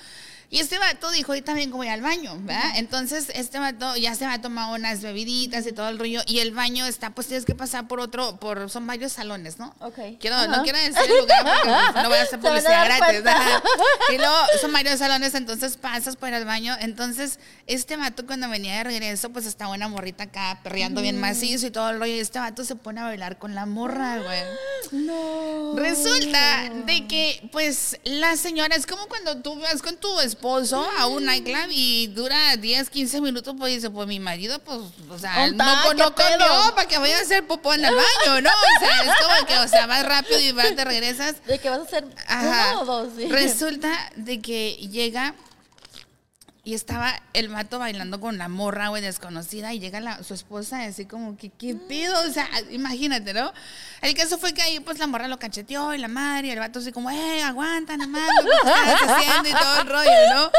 Y 0.54 0.60
este 0.60 0.78
vato 0.78 1.10
dijo, 1.10 1.32
ahorita 1.32 1.52
vengo, 1.52 1.78
voy 1.78 1.88
al 1.88 2.00
baño, 2.00 2.36
¿verdad? 2.42 2.76
Entonces, 2.76 3.26
este 3.34 3.58
vato 3.58 3.96
ya 3.96 4.14
se 4.14 4.24
va 4.24 4.34
a 4.34 4.40
tomar 4.40 4.70
unas 4.70 5.02
bebiditas 5.02 5.66
y 5.66 5.72
todo 5.72 5.88
el 5.88 5.98
rollo. 5.98 6.20
Y 6.28 6.38
el 6.38 6.52
baño 6.52 6.86
está, 6.86 7.10
pues 7.10 7.26
tienes 7.26 7.44
que 7.44 7.56
pasar 7.56 7.88
por 7.88 7.98
otro, 7.98 8.36
por, 8.36 8.70
son 8.70 8.86
varios 8.86 9.10
salones, 9.10 9.58
¿no? 9.58 9.74
Ok. 9.80 9.98
Quiero, 10.20 10.46
no 10.46 10.62
quiero 10.62 10.78
decir 10.78 11.10
el 11.10 11.18
lugar 11.18 11.42
porque 11.42 12.02
no 12.02 12.08
voy 12.08 12.18
a 12.18 12.22
hacer 12.22 12.38
publicidad 12.40 12.84
gratis. 12.84 13.22
Y 14.12 14.16
luego 14.16 14.36
son 14.60 14.72
varios 14.72 15.00
salones, 15.00 15.34
entonces 15.34 15.76
pasas 15.76 16.14
por 16.14 16.32
el 16.32 16.44
baño. 16.44 16.76
Entonces, 16.78 17.40
este 17.66 17.96
vato 17.96 18.24
cuando 18.24 18.48
venía 18.48 18.76
de 18.76 18.84
regreso, 18.84 19.30
pues 19.30 19.46
estaba 19.46 19.72
una 19.74 19.88
morrita 19.88 20.22
acá 20.22 20.60
perreando 20.62 21.02
bien 21.02 21.18
macizo 21.18 21.66
y 21.66 21.72
todo 21.72 21.90
el 21.90 21.98
rollo. 21.98 22.14
Y 22.14 22.20
este 22.20 22.38
vato 22.38 22.64
se 22.64 22.76
pone 22.76 23.00
a 23.00 23.04
bailar 23.06 23.38
con 23.38 23.56
la 23.56 23.66
morra, 23.66 24.18
güey. 24.18 24.42
No. 24.92 25.74
Resulta 25.74 26.70
de 26.86 27.08
que, 27.08 27.48
pues, 27.50 27.98
la 28.04 28.36
señora, 28.36 28.76
es 28.76 28.86
como 28.86 29.08
cuando 29.08 29.42
tú 29.42 29.58
vas 29.58 29.82
con 29.82 29.96
tu 29.96 30.20
esposa 30.20 30.43
esposo 30.44 30.86
a 30.98 31.06
un 31.06 31.24
nightclub 31.24 31.68
y 31.70 32.08
dura 32.08 32.56
10, 32.56 32.90
15 32.90 33.20
minutos, 33.22 33.54
pues 33.58 33.74
dice, 33.74 33.88
pues 33.88 34.06
mi 34.06 34.20
marido, 34.20 34.58
pues, 34.58 34.78
o 35.08 35.18
sea, 35.18 35.44
¿Onta? 35.44 35.64
no, 35.64 35.90
¿Qué 35.90 35.96
no 35.96 36.14
comió 36.14 36.74
para 36.74 36.86
que 36.86 36.98
vaya 36.98 37.18
a 37.18 37.22
hacer 37.22 37.46
popó 37.46 37.72
en 37.72 37.84
el 37.84 37.94
baño, 38.26 38.40
¿no? 38.42 38.50
O 38.50 38.80
sea, 38.84 39.02
es 39.02 39.12
como 39.22 39.46
que, 39.46 39.58
o 39.58 39.68
sea, 39.68 39.86
vas 39.86 40.04
rápido 40.04 40.38
y 40.40 40.52
vas, 40.52 40.74
te 40.76 40.84
regresas. 40.84 41.36
De 41.46 41.58
que 41.58 41.70
vas 41.70 41.80
a 41.80 41.82
hacer 41.84 42.04
Ajá. 42.26 42.72
uno 42.72 42.80
o 42.82 42.84
dos. 42.84 43.12
sí. 43.16 43.26
Resulta 43.30 43.90
de 44.16 44.40
que 44.42 44.74
llega 44.90 45.34
y 46.66 46.72
estaba 46.74 47.20
el 47.34 47.50
mato 47.50 47.78
bailando 47.78 48.20
con 48.20 48.38
la 48.38 48.48
morra, 48.48 48.88
güey, 48.88 49.02
desconocida, 49.02 49.74
y 49.74 49.80
llega 49.80 50.00
la, 50.00 50.22
su 50.22 50.32
esposa 50.32 50.82
así 50.84 51.04
como 51.04 51.36
que, 51.36 51.50
¿qué 51.50 51.74
pido? 51.74 52.18
O 52.26 52.30
sea, 52.32 52.48
imagínate, 52.70 53.34
¿no? 53.34 53.52
El 54.00 54.14
caso 54.14 54.38
fue 54.38 54.54
que 54.54 54.62
ahí, 54.62 54.80
pues, 54.80 54.98
la 54.98 55.06
morra 55.06 55.28
lo 55.28 55.38
cacheteó 55.38 55.92
y 55.92 55.98
la 55.98 56.08
madre, 56.08 56.48
y 56.48 56.50
el 56.52 56.58
vato 56.58 56.78
así 56.78 56.90
como, 56.90 57.10
eh, 57.10 57.42
aguanta, 57.42 57.96
nada 57.98 58.08
más, 58.10 58.28
lo 58.42 58.50
que 58.50 58.56
estás 58.56 59.02
haciendo 59.10 59.48
y 59.48 59.52
todo 59.52 59.80
el 59.82 59.88
rollo, 59.88 60.10
¿no? 60.34 60.50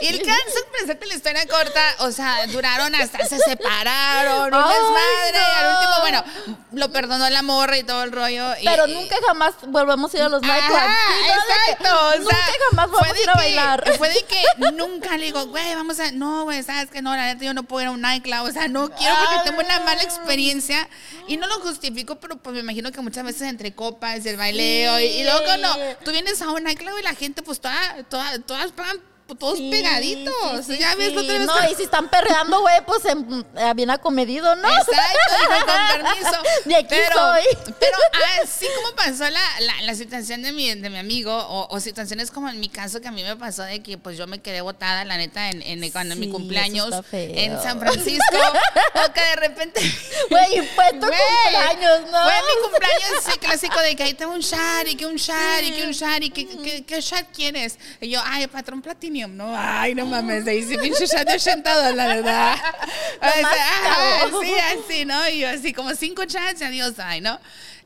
Y 0.00 0.06
el 0.06 0.22
caso, 0.22 0.58
para 0.72 0.84
hacerte 0.84 1.06
la 1.06 1.14
historia 1.14 1.46
corta, 1.46 1.82
o 1.98 2.10
sea, 2.10 2.46
duraron 2.46 2.94
hasta, 2.94 3.24
se 3.26 3.38
separaron, 3.38 4.44
un 4.54 4.68
desmadre, 4.68 5.38
y 5.38 5.58
al 5.58 5.64
no. 5.64 5.78
último, 5.78 6.00
bueno, 6.00 6.24
lo 6.72 6.90
perdonó 6.90 7.28
la 7.28 7.42
morra 7.42 7.76
y 7.76 7.84
todo 7.84 8.02
el 8.04 8.12
rollo. 8.12 8.46
Pero 8.64 8.86
y- 8.88 8.94
nunca 8.94 9.16
jamás 9.26 9.52
volvemos 9.66 10.12
a 10.14 10.16
ir 10.16 10.22
a 10.22 10.28
los 10.30 10.40
nightclubs. 10.40 10.80
¿no? 10.80 11.34
Exacto. 11.34 12.22
o 12.24 12.30
sea, 12.30 12.39
fue 12.70 12.76
vamos 12.76 13.00
a 13.02 13.12
de 13.12 13.22
ir 13.22 13.28
a 13.28 13.32
que- 13.32 13.38
bailar. 13.38 13.92
Fue 13.98 14.08
de 14.08 14.22
que 14.24 14.42
nunca 14.74 15.16
le 15.16 15.26
digo, 15.26 15.46
güey, 15.46 15.74
vamos 15.74 16.00
a. 16.00 16.10
No, 16.12 16.44
güey, 16.44 16.62
sabes 16.62 16.90
que 16.90 17.02
no, 17.02 17.14
la 17.14 17.26
neta 17.26 17.44
yo 17.44 17.54
no 17.54 17.64
puedo 17.64 17.82
ir 17.82 17.88
a 17.88 17.90
un 17.92 18.00
nightclub. 18.00 18.42
O 18.42 18.52
sea, 18.52 18.68
no 18.68 18.90
quiero 18.90 19.14
porque 19.16 19.36
Ay, 19.38 19.44
tengo 19.44 19.60
una 19.60 19.80
mala 19.80 20.02
experiencia. 20.02 20.88
Y 21.28 21.36
no 21.36 21.46
lo 21.46 21.60
justifico, 21.60 22.18
pero 22.20 22.36
pues 22.36 22.54
me 22.54 22.60
imagino 22.60 22.90
que 22.92 23.00
muchas 23.00 23.24
veces 23.24 23.42
entre 23.42 23.74
copas, 23.74 24.24
el 24.26 24.36
baileo. 24.36 24.98
Y, 25.00 25.04
y 25.04 25.24
luego 25.24 25.56
no, 25.58 25.74
tú 26.04 26.10
vienes 26.12 26.40
a 26.42 26.50
un 26.50 26.64
nightclub 26.64 26.98
y 26.98 27.02
la 27.02 27.14
gente, 27.14 27.42
pues 27.42 27.60
toda, 27.60 28.02
toda, 28.08 28.38
todas 28.40 28.72
pagan 28.72 28.98
todos 29.34 29.58
Sí, 29.58 29.70
pegaditos. 29.70 30.66
sí, 30.66 30.74
sí, 30.74 30.78
ya 30.78 30.94
ves 30.94 31.10
sí. 31.10 31.16
otra 31.16 31.38
vez. 31.38 31.46
No, 31.46 31.54
que- 31.54 31.72
y 31.72 31.74
si 31.76 31.82
están 31.84 32.08
perreando, 32.08 32.60
güey, 32.60 32.84
pues 32.86 33.04
em, 33.04 33.44
eh, 33.56 33.72
bien 33.74 33.90
acomedido, 33.90 34.54
¿no? 34.56 34.68
Exacto, 34.68 35.66
con 35.66 36.02
permiso. 36.02 36.42
De 36.64 36.76
aquí 36.76 36.86
pero, 36.88 37.16
soy. 37.16 37.42
Pero 37.78 37.96
así 38.42 38.66
como 38.76 38.94
pasó 38.96 39.28
la, 39.28 39.40
la, 39.60 39.82
la 39.82 39.94
situación 39.94 40.42
de 40.42 40.52
mi, 40.52 40.74
de 40.74 40.90
mi 40.90 40.98
amigo, 40.98 41.34
o, 41.34 41.68
o 41.74 41.80
situaciones 41.80 42.30
como 42.30 42.48
en 42.48 42.60
mi 42.60 42.68
caso 42.68 43.00
que 43.00 43.08
a 43.08 43.12
mí 43.12 43.22
me 43.22 43.36
pasó 43.36 43.62
de 43.62 43.82
que 43.82 43.98
pues 43.98 44.16
yo 44.18 44.26
me 44.26 44.40
quedé 44.40 44.60
botada, 44.60 45.04
la 45.04 45.16
neta, 45.16 45.50
en, 45.50 45.62
en, 45.62 45.90
cuando 45.90 46.14
en 46.14 46.20
mi 46.20 46.26
Sí, 46.26 46.32
cumpleaños 46.32 46.90
en 47.12 47.60
San 47.62 47.80
Francisco, 47.80 48.36
o 48.94 49.12
que 49.12 49.20
de 49.20 49.36
repente... 49.36 49.80
Güey, 50.30 50.68
fue 50.74 50.92
tu 51.00 51.06
Güey, 51.06 51.18
cumpleaños, 51.42 52.10
¿no? 52.10 52.22
Fue 52.22 52.32
mi 52.34 52.62
cumpleaños 52.62 53.26
ese 53.26 53.38
clásico 53.38 53.80
de 53.80 53.96
que 53.96 54.02
ahí 54.04 54.14
tengo 54.14 54.32
un 54.32 54.40
y 54.86 54.94
que 54.96 55.06
un 55.06 55.16
y 55.16 55.72
que 55.72 55.84
un 55.86 55.92
shot 55.92 56.22
y 56.22 56.30
que, 56.30 56.46
que, 56.46 56.84
que 56.84 57.00
shot 57.00 57.26
quieres. 57.34 57.78
Y 58.00 58.10
yo, 58.10 58.20
ay, 58.24 58.46
patrón 58.46 58.82
platinum, 59.20 59.36
no, 59.36 59.54
ay, 59.56 59.94
no 59.94 60.06
mames, 60.06 60.46
ahí 60.46 60.62
sí 60.62 60.76
pinche 60.78 61.06
shot 61.06 61.26
de 61.26 61.34
80 61.34 61.88
dólares, 61.90 62.24
¿verdad? 62.24 62.54
O 63.20 63.26
sea, 63.26 63.52
ah, 63.86 64.26
sí, 64.40 64.54
así, 64.54 65.04
¿no? 65.04 65.28
Y 65.28 65.40
yo 65.40 65.48
así 65.48 65.72
como 65.72 65.94
cinco 65.94 66.24
shots 66.24 66.60
y 66.60 66.64
adiós, 66.64 66.94
ay, 66.98 67.20
¿no? 67.20 67.38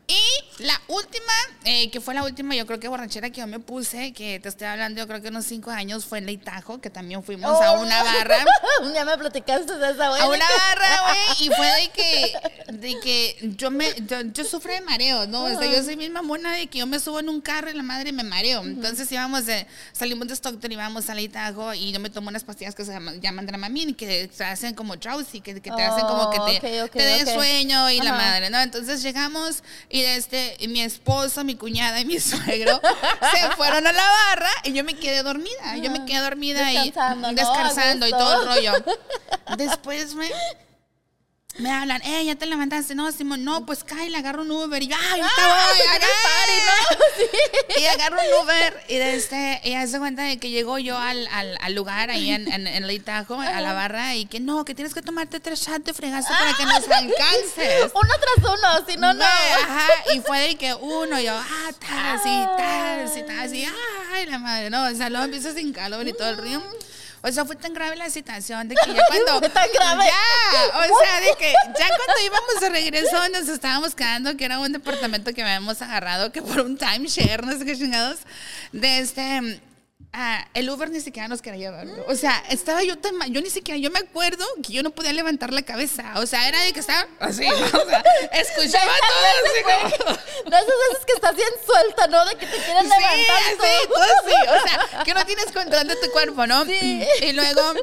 Y 0.06 0.62
la 0.62 0.78
última, 0.88 1.32
eh, 1.64 1.90
que 1.90 1.99
fue 2.00 2.12
la 2.12 2.23
última, 2.25 2.54
yo 2.54 2.66
creo 2.66 2.78
que 2.78 2.88
borrachera 2.88 3.30
que 3.30 3.40
yo 3.40 3.46
me 3.46 3.58
puse, 3.58 4.12
que 4.12 4.38
te 4.38 4.50
estoy 4.50 4.66
hablando, 4.66 5.00
yo 5.00 5.06
creo 5.08 5.23
que 5.23 5.28
unos 5.28 5.46
cinco 5.46 5.70
años, 5.70 6.04
fue 6.04 6.18
en 6.18 6.26
Leitajo, 6.26 6.78
que 6.80 6.90
también 6.90 7.23
fuimos 7.25 7.50
a 7.61 7.73
Oh. 7.73 7.80
una 7.80 8.02
barra 8.02 8.44
Un 8.82 8.92
día 8.92 9.04
me 9.06 9.16
platicaste 9.16 9.76
de 9.78 9.90
esa, 9.92 10.11
güey. 10.11 10.20
a 10.20 10.26
una 10.26 10.44
barra, 10.44 11.00
güey, 11.06 11.46
y 11.46 11.50
fue 11.54 11.66
de 11.66 11.88
que, 11.90 12.32
de 12.73 13.00
que 13.00 13.37
yo 13.56 13.70
me, 13.70 13.94
yo, 14.06 14.20
yo 14.20 14.44
sufro 14.44 14.73
de 14.75 14.82
mareo, 14.82 15.26
¿no? 15.26 15.44
O 15.44 15.58
sea, 15.58 15.66
yo 15.66 15.82
soy 15.82 15.96
misma 15.96 16.20
mona 16.20 16.52
de 16.52 16.66
que 16.66 16.78
yo 16.80 16.87
me 16.87 17.00
subo 17.00 17.20
en 17.20 17.30
un 17.30 17.40
carro 17.40 17.70
y 17.70 17.75
la 17.75 17.82
madre 17.82 18.12
me 18.12 18.25
mareo. 18.25 18.62
Entonces 18.62 19.11
íbamos 19.11 19.46
de, 19.46 19.66
salimos 19.92 20.28
de 20.28 20.34
Stockton, 20.34 20.70
íbamos 20.70 21.08
a 21.08 21.14
Leitajo 21.14 21.73
y 21.73 21.92
yo 21.92 22.00
me 22.00 22.11
tomo 22.11 22.28
unas 22.28 22.44
pastillas 22.44 22.75
que 22.75 22.84
se 22.84 22.92
llaman, 22.92 23.23
llaman 23.23 23.46
Dramamine, 23.46 23.94
que 23.96 24.28
te 24.28 24.44
hacen 24.44 24.75
como 24.75 24.96
drowsy, 24.96 25.40
que, 25.40 25.54
que 25.62 25.70
te 25.70 25.82
hacen 25.82 26.06
como 26.06 26.30
que 26.30 26.37
te, 26.61 26.82
Oh, 26.82 26.84
ok, 26.84 26.90
ok, 26.90 26.92
te 26.92 27.02
dé 27.02 27.23
ok. 27.25 27.28
sueño 27.34 27.90
y 27.90 28.00
la 28.00 28.12
madre, 28.12 28.50
¿no? 28.50 28.61
Entonces 28.61 29.02
llegamos 29.02 29.62
y 29.95 30.03
este, 30.03 30.57
y 30.59 30.67
mi 30.67 30.81
esposo, 30.81 31.45
mi 31.45 31.55
cuñada 31.55 32.01
y 32.01 32.05
mi 32.05 32.19
suegro 32.21 32.81
se 33.31 33.51
fueron 33.53 33.87
a 33.87 33.93
la 33.93 34.03
barra 34.03 34.51
y 34.65 34.73
yo 34.73 34.83
me 34.83 34.97
quedé 34.97 35.23
dormida. 35.23 35.77
Yo 35.77 35.89
me 35.93 36.05
quedé 36.05 36.19
dormida 36.19 36.67
ahí 36.67 36.87
Descansando, 36.87 37.29
¿no? 37.29 37.35
descansando 37.35 38.09
y 38.09 38.11
todo 38.11 38.41
el 38.41 38.49
rollo. 38.49 38.73
Después 39.57 40.17
me, 40.17 40.29
me 41.58 41.70
hablan, 41.70 42.02
eh, 42.02 42.25
ya 42.25 42.34
te 42.34 42.46
levantaste, 42.46 42.94
no, 42.96 43.11
Simón, 43.12 43.44
no, 43.44 43.64
pues 43.64 43.84
cae, 43.84 44.11
le 44.11 44.18
agarro 44.18 44.42
un 44.42 44.50
Uber 44.50 44.82
y 44.82 44.88
yo, 44.88 44.96
ay, 45.00 45.20
ahorita 45.20 45.34
Ah, 45.38 45.66
voy, 45.68 45.76
viene 45.78 45.94
el 45.94 46.02
agarra". 46.02 47.76
Y 47.80 47.84
agarro 47.87 48.16
un 48.18 48.44
Uber 48.44 48.84
y 48.88 48.96
de 48.96 49.14
este, 49.14 49.61
y 49.64 49.75
hace 49.75 49.99
cuenta 49.99 50.23
de 50.23 50.38
que 50.38 50.50
llegó 50.50 50.78
yo 50.78 50.99
al, 50.99 51.28
al, 51.32 51.56
al 51.61 51.75
lugar 51.75 52.11
ahí 52.11 52.30
en, 52.30 52.50
en, 52.52 52.66
en 52.66 52.87
Leitajo, 52.87 53.40
a 53.40 53.61
la 53.61 53.73
barra, 53.73 54.14
y 54.16 54.26
que 54.26 54.40
no, 54.40 54.64
que 54.64 54.75
tienes 54.75 54.94
que 54.94 55.02
tomarte 55.02 55.38
tres 55.40 55.61
shots 55.61 55.84
de 55.84 55.94
fregazo 55.94 56.28
para 56.30 56.54
que 56.54 56.64
nos 56.64 56.88
alcances. 56.88 57.92
Uno 57.94 58.12
tras 58.20 58.50
uno, 58.50 58.87
si 58.88 58.96
no, 58.96 59.14
no. 59.14 59.25
Ajá, 59.25 59.87
y 60.14 60.20
fue 60.20 60.40
de 60.40 60.56
que 60.56 60.75
uno, 60.75 61.20
yo, 61.20 61.34
ah, 61.37 61.70
tal, 61.78 62.16
así, 62.18 62.46
tal, 62.58 63.04
así, 63.06 63.23
tal, 63.26 63.38
así, 63.40 63.66
ay, 64.12 64.26
la 64.26 64.38
madre, 64.38 64.70
no, 64.70 64.84
o 64.87 64.94
sea, 64.94 65.08
luego 65.08 65.25
empiezo 65.26 65.52
sin 65.54 65.73
calor 65.73 66.06
y 66.08 66.12
todo 66.12 66.30
el 66.30 66.38
río. 66.38 66.62
O 67.26 67.32
sea, 67.32 67.47
fue 67.47 67.56
tan 67.56 67.73
grave 67.73 67.97
la 67.97 68.10
situación 68.10 68.69
de 68.69 68.75
que 68.75 68.93
ya 68.93 69.00
cuando. 69.08 69.39
Fue 69.39 69.49
tan 69.49 69.69
grave. 69.73 70.04
Ya, 70.04 70.78
o 70.78 70.99
sea, 71.02 71.21
de 71.21 71.34
que 71.39 71.52
ya 71.78 71.89
cuando 71.89 72.23
íbamos 72.23 72.60
de 72.60 72.69
regreso 72.69 73.28
nos 73.30 73.49
estábamos 73.49 73.95
quedando, 73.95 74.37
que 74.37 74.45
era 74.45 74.58
un 74.58 74.71
departamento 74.73 75.32
que 75.32 75.43
habíamos 75.43 75.80
agarrado, 75.80 76.32
que 76.32 76.43
por 76.43 76.60
un 76.60 76.76
timeshare, 76.76 77.47
no 77.47 77.58
sé 77.58 77.65
qué 77.65 77.76
chingados, 77.76 78.19
de 78.73 78.99
este. 78.99 79.60
Ah, 80.15 80.47
el 80.55 80.71
Uber 80.71 80.89
ni 80.91 81.00
siquiera 81.00 81.29
nos 81.29 81.43
quería 81.43 81.71
llevar. 81.71 81.87
bro. 81.87 82.05
O 82.09 82.15
sea, 82.15 82.43
estaba 82.49 82.83
yo 82.83 82.97
tan 82.99 83.17
mal, 83.17 83.31
yo 83.31 83.41
ni 83.43 83.50
siquiera, 83.50 83.79
yo 83.79 83.91
me 83.91 83.99
acuerdo 83.99 84.45
que 84.67 84.73
yo 84.73 84.83
no 84.83 84.91
podía 84.91 85.13
levantar 85.13 85.53
la 85.53 85.63
cabeza. 85.63 86.13
O 86.17 86.27
sea, 86.27 86.49
era 86.49 86.61
de 86.63 86.73
que 86.73 86.81
estaba 86.81 87.07
así, 87.21 87.47
o 87.47 87.57
sea, 87.89 88.05
escuchaba 88.33 88.93
todo 89.09 89.27
así 89.45 89.63
como. 89.63 90.15
De 90.50 90.57
esas 90.57 90.67
veces 90.67 91.07
que 91.07 91.13
estás 91.15 91.37
bien 91.37 91.49
suelta, 91.67 92.07
¿no? 92.07 92.25
De 92.27 92.37
que 92.37 92.47
te 92.47 92.57
quieren 92.57 92.85
Sí, 92.85 92.89
levantar 92.89 93.37
así, 93.37 93.57
todo. 93.57 93.95
todo 93.95 94.03
así. 94.03 94.49
O 94.49 94.69
sea, 94.69 95.05
que 95.05 95.15
no 95.15 95.27
tienes 95.27 95.47
control 95.53 95.89
de 95.89 95.97
tu 95.97 96.11
cuerpo, 96.13 96.47
¿no? 96.47 96.65
Sí. 96.65 97.05
Y 97.23 97.33
luego 97.33 97.75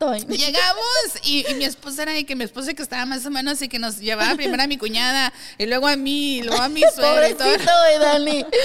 llegamos 0.28 0.86
y, 1.24 1.46
y 1.50 1.54
mi 1.54 1.64
esposa 1.64 2.02
era 2.02 2.12
de 2.12 2.24
que 2.26 2.34
mi 2.36 2.44
esposa 2.44 2.74
que 2.74 2.82
estaba 2.82 3.04
más 3.06 3.24
o 3.26 3.30
menos 3.30 3.60
y 3.62 3.68
que 3.68 3.78
nos 3.78 3.98
llevaba 3.98 4.34
primero 4.34 4.62
a 4.62 4.66
mi 4.66 4.76
cuñada 4.78 5.32
y 5.58 5.66
luego 5.66 5.86
a 5.88 5.96
mí, 5.96 6.38
y 6.38 6.42
luego 6.42 6.62
a 6.62 6.68
mi 6.68 6.82
suegra 6.94 7.28
y 7.28 7.34
todo. 7.34 7.48
Pobrecito. 7.58 8.50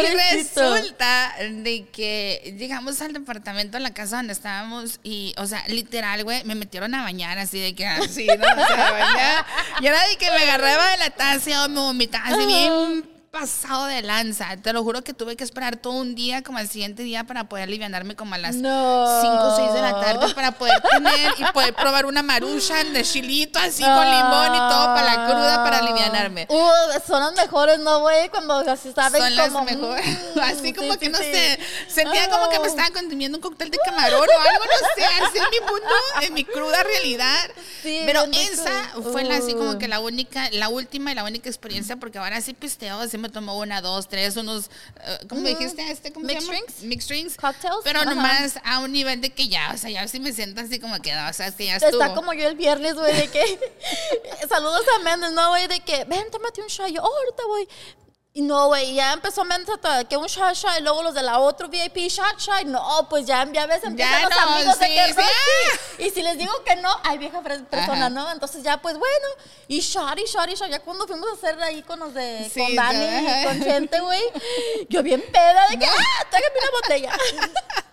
Y 0.00 0.14
resulta 0.14 1.34
de 1.50 1.86
que 1.92 2.49
llegamos 2.56 3.00
al 3.02 3.12
departamento, 3.12 3.76
a 3.76 3.80
la 3.80 3.92
casa 3.92 4.16
donde 4.16 4.32
estábamos 4.32 5.00
y, 5.02 5.34
o 5.38 5.46
sea, 5.46 5.66
literal, 5.68 6.24
güey, 6.24 6.44
me 6.44 6.54
metieron 6.54 6.94
a 6.94 7.02
bañar 7.02 7.38
así 7.38 7.58
de 7.58 7.74
que 7.74 7.86
así, 7.86 8.26
¿no? 8.26 8.34
O 8.34 8.66
sea, 8.66 8.92
bañar. 8.92 9.46
Y 9.80 9.86
era 9.86 10.06
de 10.08 10.16
que 10.16 10.30
me 10.30 10.42
agarraba 10.42 10.90
de 10.90 10.96
la 10.98 11.10
taza 11.10 11.64
o 11.64 11.68
me 11.68 11.80
vomitaba 11.80 12.26
así 12.26 12.46
bien 12.46 13.09
pasado 13.30 13.86
de 13.86 14.02
lanza. 14.02 14.56
Te 14.56 14.72
lo 14.72 14.82
juro 14.82 15.02
que 15.02 15.14
tuve 15.14 15.36
que 15.36 15.44
esperar 15.44 15.76
todo 15.76 15.92
un 15.94 16.14
día 16.16 16.42
como 16.42 16.58
al 16.58 16.68
siguiente 16.68 17.02
día 17.04 17.24
para 17.24 17.44
poder 17.48 17.64
alivianarme 17.68 18.16
como 18.16 18.34
a 18.34 18.38
las 18.38 18.56
No. 18.56 19.20
5 19.20 19.34
o 19.44 19.56
6 19.56 19.72
de 19.72 19.80
la 19.82 20.00
tarde 20.00 20.34
para 20.34 20.52
poder 20.52 20.80
tener 20.82 21.32
y 21.38 21.44
poder 21.52 21.72
probar 21.74 22.06
una 22.06 22.22
marucha 22.24 22.82
de 22.82 23.02
chilito 23.04 23.58
así 23.60 23.82
con 23.84 24.04
limón 24.10 24.54
y 24.54 24.58
todo 24.58 24.84
para 24.94 25.02
la 25.04 25.26
cruda 25.26 25.62
para 25.64 25.78
alivianarme. 25.78 26.46
Uh, 26.48 26.60
son 27.06 27.20
las 27.22 27.32
mejores, 27.34 27.78
¿no, 27.78 28.00
güey? 28.00 28.28
Cuando 28.30 28.58
así 28.68 28.92
saben 28.92 29.22
Son 29.22 29.36
las 29.36 29.52
mejores. 29.52 30.06
mm, 30.34 30.38
Así 30.40 30.72
como 30.72 30.92
sí, 30.94 30.98
que 30.98 31.06
sí, 31.06 31.12
no 31.12 31.18
sí. 31.18 31.24
sé, 31.32 31.58
sentía 31.88 32.28
como 32.30 32.48
que 32.48 32.58
me 32.58 32.64
Oh. 32.66 32.70
estaba 32.70 32.90
consumiendo 32.90 33.38
un 33.38 33.42
cóctel 33.42 33.70
de 33.70 33.78
camarón 33.84 34.20
o 34.28 34.40
algo, 34.40 34.64
no 34.64 34.88
sé, 34.96 35.04
así 35.04 35.38
en 35.38 35.44
mi 35.50 35.60
mundo, 35.60 35.88
en 36.22 36.34
mi 36.34 36.44
cruda 36.44 36.82
realidad. 36.82 37.50
Sí, 37.82 38.02
Pero 38.06 38.24
esa 38.32 38.70
fue 39.12 39.24
la, 39.24 39.36
así 39.36 39.54
como 39.54 39.70
Uh. 39.72 39.78
que 39.78 39.86
la 39.88 40.00
única, 40.00 40.48
la 40.52 40.68
última 40.68 41.12
y 41.12 41.14
la 41.14 41.24
única 41.24 41.48
experiencia, 41.48 41.96
porque 41.96 42.18
ahora 42.18 42.40
sí 42.40 42.54
pisteo, 42.54 42.98
así 43.00 43.18
me 43.20 43.28
tomo 43.28 43.58
una, 43.58 43.80
dos, 43.80 44.08
tres, 44.08 44.36
unos, 44.36 44.70
eh, 45.00 45.18
¿cómo 45.28 45.42
me 45.42 45.50
dijiste? 45.50 45.90
Este, 45.90 46.12
¿Cómo 46.12 46.26
Mixed 46.26 46.40
se 46.40 46.46
llama? 46.46 46.58
drinks. 46.58 46.82
Mixed 46.82 47.08
drinks. 47.08 47.36
Cocktails. 47.36 47.82
Pero 47.84 48.04
nomás 48.04 48.58
a 48.64 48.80
un 48.80 48.92
nivel 48.92 49.20
de 49.20 49.30
que 49.30 49.48
ya, 49.48 49.70
o 49.74 49.78
sea, 49.78 49.90
ya 49.90 50.08
sí 50.08 50.18
me 50.20 50.32
siento 50.32 50.60
así 50.60 50.80
como 50.80 51.00
que, 51.00 51.14
o 51.14 51.32
sea, 51.32 51.46
es 51.46 51.54
que 51.54 51.66
ya 51.66 51.76
estuvo. 51.76 52.02
Está 52.02 52.14
como 52.14 52.32
yo 52.32 52.48
el 52.48 52.56
viernes, 52.56 52.94
güey, 52.94 53.14
de 53.14 53.28
que... 53.28 53.40
Saludos 54.48 54.82
a 54.96 55.02
Méndez, 55.04 55.32
¿no, 55.32 55.50
güey? 55.50 55.68
De 55.68 55.80
que, 55.80 56.04
ven, 56.04 56.30
tómate 56.30 56.62
un 56.62 56.68
shot. 56.68 56.88
Yo, 56.88 57.02
oh, 57.02 57.06
ahorita 57.06 57.44
voy. 57.46 57.68
Y 58.32 58.42
no, 58.42 58.68
güey, 58.68 58.94
ya 58.94 59.12
empezó 59.12 59.42
a 59.42 60.04
que 60.04 60.16
un 60.16 60.26
shot, 60.26 60.54
shot, 60.54 60.78
y 60.78 60.82
luego 60.82 61.02
los 61.02 61.14
de 61.14 61.22
la 61.22 61.40
otro 61.40 61.68
VIP, 61.68 61.96
shot, 62.08 62.38
shot. 62.38 62.62
No, 62.64 63.08
pues 63.08 63.26
ya, 63.26 63.44
ya 63.52 63.66
ves, 63.66 63.82
empiezan 63.82 64.22
Ya 64.22 64.28
los 64.28 64.38
no, 64.38 64.54
amigos 64.54 64.78
de 64.78 64.86
que 64.86 65.14
sí. 65.14 66.04
Y 66.04 66.10
si 66.10 66.22
les 66.22 66.38
digo 66.38 66.52
que 66.64 66.76
no, 66.76 66.88
hay 67.02 67.18
vieja 67.18 67.42
persona, 67.42 68.06
Ajá. 68.06 68.10
¿no? 68.10 68.30
Entonces 68.30 68.62
ya, 68.62 68.80
pues 68.80 68.96
bueno. 68.96 69.26
Y 69.66 69.80
shot, 69.80 70.16
y 70.16 70.26
shot, 70.26 70.48
y 70.48 70.54
shot. 70.54 70.70
Ya 70.70 70.78
cuando 70.78 71.08
fuimos 71.08 71.28
a 71.28 71.32
hacer 71.32 71.60
ahí 71.60 71.82
con 71.82 71.98
los 71.98 72.14
de, 72.14 72.48
con 72.56 72.76
Dani 72.76 73.04
y 73.04 73.44
con 73.44 73.62
gente, 73.62 73.98
güey. 73.98 74.22
Yo 74.88 75.02
bien 75.02 75.22
peda 75.32 75.68
de 75.68 75.78
que, 75.78 75.86
ah, 75.86 76.26
tráigame 76.30 76.54
una 76.60 76.70
botella. 76.82 77.18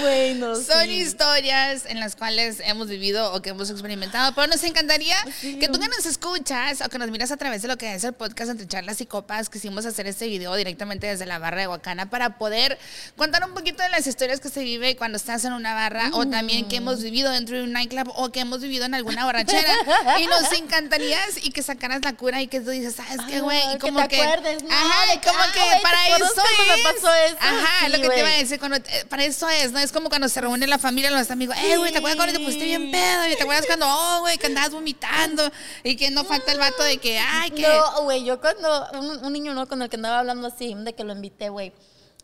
Bueno, 0.00 0.56
Son 0.56 0.90
historias 0.90 1.86
en 1.86 2.00
las 2.00 2.16
cuales 2.16 2.60
hemos 2.64 2.88
vivido 2.88 3.32
o 3.32 3.42
que 3.42 3.50
hemos 3.50 3.70
experimentado, 3.70 4.34
pero 4.34 4.46
nos 4.46 4.62
encantaría 4.64 5.16
que 5.40 5.68
tú 5.68 5.78
que 5.78 5.88
nos 5.88 6.06
escuchas 6.06 6.80
o 6.80 6.88
que 6.88 6.98
nos 6.98 7.10
miras 7.10 7.30
a 7.30 7.36
través 7.36 7.62
de 7.62 7.68
lo 7.68 7.76
que 7.76 7.94
es 7.94 8.04
el 8.04 8.12
podcast 8.12 8.50
entre 8.50 8.66
charlas 8.66 9.00
y 9.00 9.06
copas, 9.06 9.48
quisimos 9.64 9.86
hacer 9.86 10.06
este 10.06 10.26
video 10.26 10.54
directamente 10.56 11.06
desde 11.06 11.24
la 11.24 11.38
barra 11.38 11.62
de 11.62 11.68
Huacana 11.68 12.10
para 12.10 12.36
poder 12.36 12.78
contar 13.16 13.42
un 13.48 13.54
poquito 13.54 13.82
de 13.82 13.88
las 13.88 14.06
historias 14.06 14.38
que 14.38 14.50
se 14.50 14.62
vive 14.62 14.94
cuando 14.94 15.16
estás 15.16 15.42
en 15.46 15.54
una 15.54 15.72
barra 15.72 16.10
o 16.12 16.26
también 16.26 16.68
que 16.68 16.76
hemos 16.76 17.02
vivido 17.02 17.32
dentro 17.32 17.56
de 17.56 17.62
un 17.62 17.72
nightclub 17.72 18.12
o 18.14 18.30
que 18.30 18.40
hemos 18.40 18.60
vivido 18.60 18.84
en 18.84 18.92
alguna 18.92 19.24
borrachera 19.24 19.72
y 20.20 20.26
nos 20.26 20.52
encantaría 20.58 21.18
y 21.42 21.50
que 21.50 21.62
sacaras 21.62 22.02
la 22.04 22.12
cura 22.12 22.42
y 22.42 22.46
que 22.46 22.60
tú 22.60 22.68
dices, 22.68 22.96
¿sabes 22.96 23.24
qué, 23.26 23.40
güey? 23.40 23.58
Y 23.70 23.72
que 23.72 23.78
como 23.78 24.06
te 24.06 24.20
acuerdes, 24.20 24.62
¿no? 24.64 24.68
Ajá, 24.70 25.14
De 25.14 25.20
que, 25.20 25.28
como 25.28 25.40
ah, 25.40 25.50
que 25.54 25.76
¿te 25.76 25.82
para 25.82 26.08
eso 26.08 26.34
cuando 26.34 26.64
me 26.66 26.74
es. 26.74 26.82
pasó 26.82 27.14
eso? 27.14 27.36
Ajá, 27.40 27.86
Sí, 27.86 27.90
lo 27.90 28.02
que 28.02 28.08
te 28.10 28.18
iba 28.18 28.28
a 28.28 28.36
decir, 28.36 28.58
cuando, 28.58 28.76
eh, 28.76 29.04
para 29.08 29.24
eso 29.24 29.48
es, 29.48 29.72
¿no? 29.72 29.78
Es 29.78 29.92
como 29.92 30.10
cuando 30.10 30.28
se 30.28 30.42
reúne 30.42 30.66
la 30.66 30.78
familia, 30.78 31.10
los 31.10 31.30
amigos, 31.30 31.56
eh, 31.56 31.78
güey, 31.78 31.90
¿te 31.90 31.98
acuerdas 31.98 32.16
cuando 32.18 32.38
te 32.38 32.44
pusiste 32.44 32.66
bien 32.66 32.90
pedo? 32.90 33.28
¿Y 33.28 33.36
te 33.36 33.44
acuerdas 33.44 33.64
cuando, 33.66 33.86
oh, 33.88 34.20
güey, 34.20 34.36
que 34.36 34.46
andabas 34.46 34.72
vomitando? 34.72 35.50
Y 35.82 35.96
que 35.96 36.10
no 36.10 36.24
falta 36.24 36.52
el 36.52 36.58
vato 36.58 36.82
de 36.82 36.98
que, 36.98 37.18
ay, 37.18 37.50
que... 37.50 37.62
No, 37.62 38.02
güey, 38.02 38.24
yo 38.24 38.38
cuando 38.42 38.90
un, 38.92 39.24
un 39.24 39.32
niño 39.32 39.53
no 39.54 39.66
con 39.68 39.80
el 39.82 39.88
que 39.88 39.96
andaba 39.96 40.18
hablando 40.20 40.48
así, 40.48 40.74
de 40.76 40.92
que 40.94 41.04
lo 41.04 41.12
invité, 41.12 41.48
güey. 41.48 41.72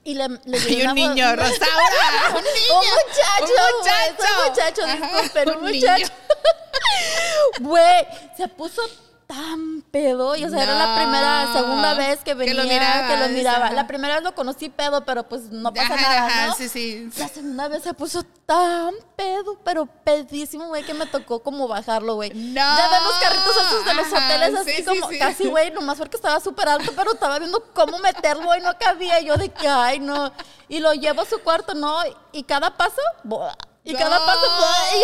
Y 0.02 0.14
le, 0.14 0.28
le 0.28 0.86
un 0.88 0.94
niño, 0.94 1.36
Rosaura, 1.36 2.30
un 2.34 2.44
niño. 2.44 2.74
Un 2.74 2.86
muchacho, 2.86 3.44
Un 3.44 3.78
muchacho. 3.78 4.24
un 4.38 4.48
muchacho, 4.50 4.82
Ajá, 4.84 5.22
disculpen, 5.22 5.48
un, 5.48 5.56
un 5.56 5.62
muchacho. 5.74 6.12
Güey, 7.60 8.06
se 8.36 8.48
puso 8.48 8.82
tan 9.30 9.82
pedo. 9.92 10.34
Y 10.34 10.44
o 10.44 10.50
sea, 10.50 10.64
era 10.64 10.74
la 10.74 10.96
primera, 10.96 11.52
segunda 11.52 11.94
vez 11.94 12.18
que 12.18 12.30
que 12.30 12.34
venía, 12.34 13.06
que 13.06 13.16
lo 13.16 13.28
miraba. 13.28 13.70
La 13.70 13.86
primera 13.86 14.14
vez 14.14 14.24
lo 14.24 14.34
conocí 14.34 14.68
pedo, 14.68 15.04
pero 15.04 15.28
pues 15.28 15.50
no 15.50 15.72
pasa 15.72 15.94
Ajá, 15.94 16.02
nada, 16.02 16.26
ajá, 16.26 16.46
¿no? 16.48 16.54
sí, 16.54 16.68
sí. 16.68 17.08
La 17.16 17.28
segunda 17.28 17.68
vez 17.68 17.84
se 17.84 17.94
puso 17.94 18.24
tan 18.44 18.92
pedo, 19.14 19.56
pero 19.64 19.86
pedísimo, 19.86 20.66
güey, 20.66 20.82
que 20.82 20.94
me 20.94 21.06
tocó 21.06 21.44
como 21.44 21.68
bajarlo, 21.68 22.16
güey. 22.16 22.30
No. 22.34 22.54
Ya 22.54 22.88
ven 22.90 23.04
los 23.04 23.14
carritos 23.20 23.56
esos 23.56 23.84
de 23.84 23.94
los 23.94 24.12
Ajá, 24.12 24.26
hoteles 24.26 24.54
así 24.60 24.70
sí, 24.70 24.76
sí, 24.78 24.84
como 24.84 25.08
sí. 25.08 25.18
casi, 25.18 25.46
güey, 25.46 25.70
nomás 25.70 25.98
porque 25.98 26.16
estaba 26.16 26.40
súper 26.40 26.68
alto, 26.68 26.92
pero 26.96 27.12
estaba 27.12 27.38
viendo 27.38 27.62
cómo 27.72 27.98
meterlo 28.00 28.56
y 28.56 28.60
no 28.60 28.76
cabía. 28.78 29.20
Y 29.20 29.26
yo 29.26 29.36
de 29.36 29.48
que, 29.50 29.68
ay, 29.68 30.00
no. 30.00 30.32
Y 30.68 30.80
lo 30.80 30.92
llevo 30.92 31.22
a 31.22 31.26
su 31.26 31.38
cuarto, 31.38 31.74
¿no? 31.74 31.98
Y 32.32 32.42
cada 32.42 32.76
paso, 32.76 33.00
¡buah! 33.22 33.54
Y 33.84 33.94
cada 33.94 34.24
paso, 34.24 34.40
y 34.96 35.00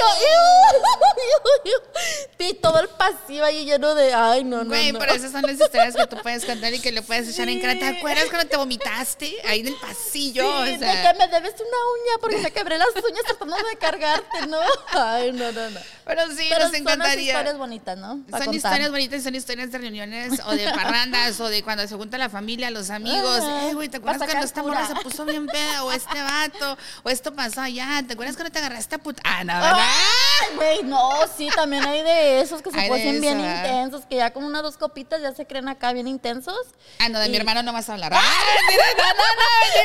yo, 1.71 1.73
y 2.39 2.55
todo 2.55 2.79
el 2.81 2.89
pasillo 2.91 3.45
ahí 3.45 3.65
lleno 3.65 3.95
de, 3.95 4.13
ay, 4.15 4.45
no, 4.45 4.59
no, 4.63 4.67
Güey, 4.67 4.93
no. 4.93 4.99
pero 4.99 5.15
esas 5.15 5.33
son 5.33 5.43
las 5.43 5.53
historias 5.61 5.97
que 5.97 6.07
tú 6.07 6.17
puedes 6.23 6.45
contar 6.45 6.73
y 6.75 6.79
que 6.81 6.93
le 6.93 7.03
puedes 7.03 7.29
echar 7.29 7.49
en 7.49 7.61
cara. 7.61 7.75
¿Te 7.79 7.87
acuerdas 7.99 8.27
cuando 8.31 8.47
te 8.49 8.57
vomitaste 8.57 9.35
ahí 9.47 9.61
en 9.61 9.69
el 9.69 9.75
pasillo? 9.77 10.45
Sí, 10.67 10.75
o 10.75 10.79
sea, 10.79 10.95
de 10.95 11.03
que 11.13 11.19
me 11.19 11.27
debes 11.29 11.55
una 11.55 11.63
uña 11.65 12.19
porque 12.21 12.37
me 12.39 12.51
quebré 12.53 12.79
las 12.79 12.89
uñas 12.95 13.23
tratando 13.27 13.57
de 13.57 13.77
cargarte, 13.79 14.47
¿no? 14.47 14.59
Ay, 14.93 15.33
no, 15.33 15.51
no, 15.51 15.71
no. 15.71 15.81
pero 16.05 16.29
sí, 16.29 16.47
Pero 16.49 16.61
nos 16.65 16.71
son 16.73 16.75
encantaría. 16.77 17.33
historias 17.33 17.59
bonitas, 17.59 17.99
¿no? 17.99 18.21
Pa' 18.31 18.39
Son 18.39 18.47
contar. 18.47 18.55
historias 18.55 18.91
bonitas, 18.91 19.23
son 19.25 19.35
historias 19.35 19.73
de 19.73 19.79
reuniones 19.79 20.41
o 20.47 20.53
de 20.53 20.71
parrandas 20.71 21.41
o 21.41 21.49
de 21.49 21.63
cuando 21.65 21.89
se 21.89 21.97
junta 21.97 22.19
la 22.19 22.29
familia, 22.29 22.71
los 22.71 22.91
amigos. 22.91 23.41
Ajá, 23.41 23.69
Eh, 23.71 23.75
güey, 23.75 23.89
¿te 23.89 23.97
acuerdas 23.97 24.23
cuando 24.29 24.47
esta 24.47 24.63
morra 24.63 24.87
se 24.87 24.95
puso 24.97 25.25
bien 25.25 25.47
peda 25.47 25.83
o 25.85 25.91
este 25.93 26.23
vato 26.23 26.77
o 27.03 27.11
esto 27.11 27.33
pasó 27.35 27.63
allá? 27.63 28.05
¿Te 28.07 28.13
acuerdas 28.13 28.37
cuando 28.37 28.53
te 28.53 28.61
agarraste 28.67 28.95
a 28.97 28.99
puta? 28.99 29.23
Ah, 29.25 29.45
no, 29.45 29.55
¿verdad? 29.55 29.79
Ay, 29.79 30.57
güey, 30.57 30.83
no, 30.85 31.11
sí, 31.37 31.49
también 31.55 31.85
hay 31.85 32.03
de 32.03 32.41
esos 32.41 32.63
que 32.63 32.71
se 32.71 32.79
Hay 32.79 32.89
ponen 32.89 33.21
bien 33.21 33.41
intensos, 33.41 34.05
que 34.07 34.17
ya 34.17 34.33
con 34.33 34.45
una 34.45 34.61
o 34.61 34.63
dos 34.63 34.77
copitas 34.77 35.23
ya 35.23 35.33
se 35.33 35.47
creen 35.47 35.69
acá 35.69 35.93
bien 35.93 36.09
intensos. 36.09 36.67
Ah, 36.99 37.09
no, 37.09 37.19
de 37.19 37.29
mi 37.29 37.37
hermano 37.37 37.63
no 37.63 37.73
vas 37.73 37.89
a 37.89 37.95
hablar. 37.95 38.13
Ah, 38.15 38.21
mentira, 38.57 38.85
no, 38.97 39.05
no, 39.05 39.25
no, 39.37 39.47
no, 39.47 39.85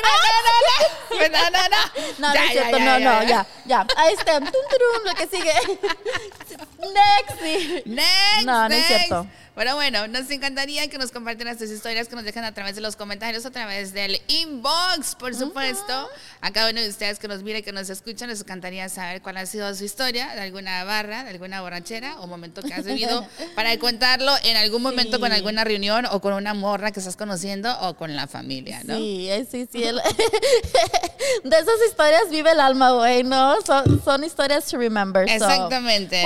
no, 1.11 1.29
no, 1.29 1.29
no, 1.29 1.49
no, 1.49 1.69
no. 1.69 1.81
No, 2.19 2.27
no 2.27 2.33
no, 2.33 2.53
ya, 2.53 2.99
no, 2.99 3.21
ya. 3.23 3.27
ya, 3.27 3.47
ya. 3.65 3.87
Ahí 3.97 4.13
está, 4.13 4.39
tum, 4.39 4.49
turum, 4.49 5.05
lo 5.05 5.13
que 5.15 5.27
sigue. 5.27 5.53
Next. 6.81 7.85
Next, 7.85 8.45
No, 8.45 8.67
no 8.69 8.75
es 8.75 8.81
next. 8.81 8.87
cierto. 8.87 9.27
Pero 9.53 9.75
bueno, 9.75 10.07
nos 10.07 10.31
encantaría 10.31 10.87
que 10.89 10.97
nos 10.97 11.11
compartieran 11.11 11.59
sus 11.59 11.69
historias, 11.69 12.07
que 12.07 12.15
nos 12.15 12.23
dejen 12.23 12.45
a 12.45 12.53
través 12.53 12.73
de 12.75 12.81
los 12.81 12.95
comentarios, 12.95 13.45
a 13.45 13.51
través 13.51 13.93
del 13.93 14.21
inbox, 14.29 15.15
por 15.15 15.35
supuesto. 15.35 16.09
A 16.39 16.51
cada 16.51 16.71
uno 16.71 16.79
de 16.79 16.87
ustedes 16.87 17.19
que 17.19 17.27
nos 17.27 17.43
mire, 17.43 17.61
que 17.61 17.73
nos 17.73 17.89
escucha, 17.89 18.25
nos 18.27 18.39
encantaría 18.39 18.87
saber 18.87 19.21
cuál 19.21 19.35
ha 19.37 19.45
sido 19.45 19.73
su 19.75 19.83
historia, 19.83 20.33
de 20.35 20.41
alguna 20.41 20.85
barra, 20.85 21.25
de 21.25 21.31
alguna 21.31 21.59
borrachera 21.61 22.19
o 22.21 22.27
momento 22.27 22.61
que 22.61 22.73
has 22.73 22.85
vivido, 22.85 23.27
para 23.55 23.77
contarlo 23.77 24.31
en 24.43 24.55
algún 24.55 24.81
momento 24.81 25.19
con 25.19 25.33
alguna 25.33 25.65
reunión 25.65 26.05
o 26.09 26.21
con 26.21 26.33
una 26.33 26.53
morra 26.53 26.91
que 26.91 26.99
estás 26.99 27.17
conociendo 27.17 27.77
o 27.81 27.95
con 27.95 28.15
la 28.15 28.27
familia, 28.27 28.81
¿no? 28.85 28.95
Sí, 28.97 29.29
sí, 29.51 29.67
sí. 29.69 29.83
de 31.43 31.57
esas 31.57 31.75
historias 31.89 32.29
vive 32.29 32.51
el 32.51 32.59
alma, 32.61 32.91
güey, 32.91 33.23
¿no? 33.23 33.61
Son, 33.61 34.01
son 34.03 34.23
historias 34.23 34.65
to 34.65 34.77
remember. 34.77 35.27
so, 35.27 35.33
Exactamente. 35.35 36.21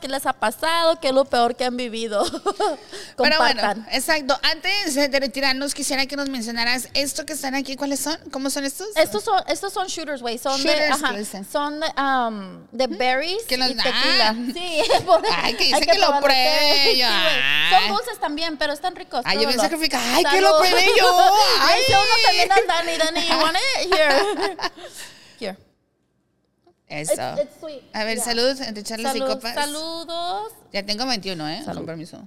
Qué 0.00 0.08
les 0.08 0.26
ha 0.26 0.32
pasado, 0.32 0.98
qué 1.00 1.08
es 1.08 1.14
lo 1.14 1.24
peor 1.24 1.56
que 1.56 1.64
han 1.64 1.76
vivido. 1.76 2.24
Pero 3.16 3.36
bueno, 3.38 3.62
exacto. 3.90 4.38
Antes 4.42 4.94
de 4.94 5.20
retirarnos, 5.20 5.74
quisiera 5.74 6.06
que 6.06 6.16
nos 6.16 6.28
mencionaras 6.28 6.88
esto 6.94 7.26
que 7.26 7.32
están 7.34 7.54
aquí. 7.54 7.76
¿Cuáles 7.76 8.00
son? 8.00 8.16
¿Cómo 8.30 8.50
son 8.50 8.64
estos? 8.64 8.88
Estos 8.96 9.24
son, 9.24 9.42
estos 9.48 9.72
son 9.72 9.86
shooters, 9.88 10.20
güey. 10.22 10.38
Son 10.38 10.62
de, 10.62 10.68
Shooters, 10.70 11.02
ajá, 11.02 11.12
¿qué 11.12 11.18
dicen? 11.18 11.46
son 11.50 11.80
de, 11.80 11.86
um, 12.00 12.66
de 12.70 12.86
berries 12.86 13.42
Que 13.44 13.56
los- 13.56 13.70
y 13.70 13.74
tequila. 13.74 14.28
ah. 14.30 14.34
Sí, 14.52 14.82
Ay, 15.42 15.54
que 15.54 15.64
dicen 15.64 15.80
que 15.80 15.94
lo 15.98 16.06
probarlo, 16.06 16.20
pruebe, 16.26 16.92
sí, 16.92 16.98
yo. 17.00 17.06
Son 17.70 17.88
dulces 17.96 18.20
también, 18.20 18.56
pero 18.56 18.72
están 18.72 18.94
ricos. 18.96 19.22
Ay, 19.24 19.38
yo 19.42 19.48
que 19.48 19.76
fue, 19.76 19.88
ay, 19.92 20.24
que 20.24 20.40
lo 20.40 20.48
Salud. 20.48 20.58
pruebe 20.58 20.86
yo. 20.98 21.30
Ay. 21.60 21.80
hice 21.82 21.92
uno 21.92 22.14
también 22.26 22.52
al 22.52 22.66
Dani. 22.66 22.96
Dani, 22.96 23.28
you 23.28 23.36
want 23.38 23.56
it? 23.56 23.92
Here. 23.92 24.56
Here. 25.38 25.69
Eso. 26.90 27.12
It's- 27.12 27.38
it's 27.44 27.60
sweet. 27.60 27.82
A 27.94 28.04
ver, 28.04 28.16
Yeah. 28.16 28.24
salud 28.24 28.60
entre 28.62 28.82
charlas 28.82 29.14
y 29.14 29.18
Salud- 29.20 29.28
copas. 29.34 29.54
Saludos. 29.54 30.52
Ya 30.72 30.84
tengo 30.84 31.06
21, 31.06 31.48
¿eh? 31.48 31.62
Salud. 31.64 31.78
Con 31.78 31.86
permiso. 31.86 32.26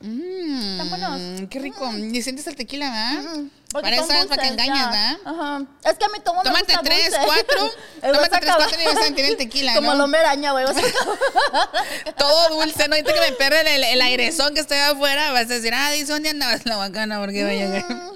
Mmm, 0.00 0.88
buenos. 0.90 1.48
Qué 1.50 1.58
rico. 1.58 1.90
Y 1.92 2.22
sientes 2.22 2.46
el 2.46 2.54
tequila, 2.54 2.90
¿verdad? 2.90 3.42
Porque 3.72 3.82
Para 3.90 3.96
eso 3.96 4.12
es 4.12 4.26
para 4.26 4.42
que 4.42 4.56
ya. 4.56 4.64
¿verdad? 4.66 5.16
Ajá. 5.24 5.62
Es 5.84 5.98
que 5.98 6.04
a 6.04 6.08
mí 6.08 6.18
todo 6.24 6.34
me 6.38 6.42
Tómate 6.44 6.74
tres, 6.84 7.14
cuatro. 7.24 7.70
Tómate 8.00 8.36
a 8.36 8.40
tres, 8.40 8.52
cuatro 8.56 8.80
y 8.80 8.84
vas 8.84 8.96
a 8.96 9.02
sentir 9.02 9.24
el 9.24 9.36
tequila, 9.36 9.74
Como 9.74 9.88
¿no? 9.88 9.94
el 9.94 10.00
hombre 10.02 10.20
araña, 10.20 10.52
güey. 10.52 10.64
a- 10.66 12.12
Todo 12.16 12.60
dulce, 12.60 12.86
¿no? 12.88 12.94
Ahorita 12.94 13.12
que 13.12 13.20
me 13.20 13.32
pierden 13.32 13.66
el, 13.66 13.84
el 13.84 14.00
airezón 14.00 14.54
que 14.54 14.60
estoy 14.60 14.78
afuera, 14.78 15.32
vas 15.32 15.44
a 15.46 15.54
decir, 15.54 15.74
ah, 15.74 15.90
dice, 15.90 16.12
¿dónde 16.12 16.30
andabas 16.30 16.64
la 16.64 16.76
bacana? 16.76 17.18
Porque 17.20 17.44
vaya 17.44 17.72
que... 17.72 18.07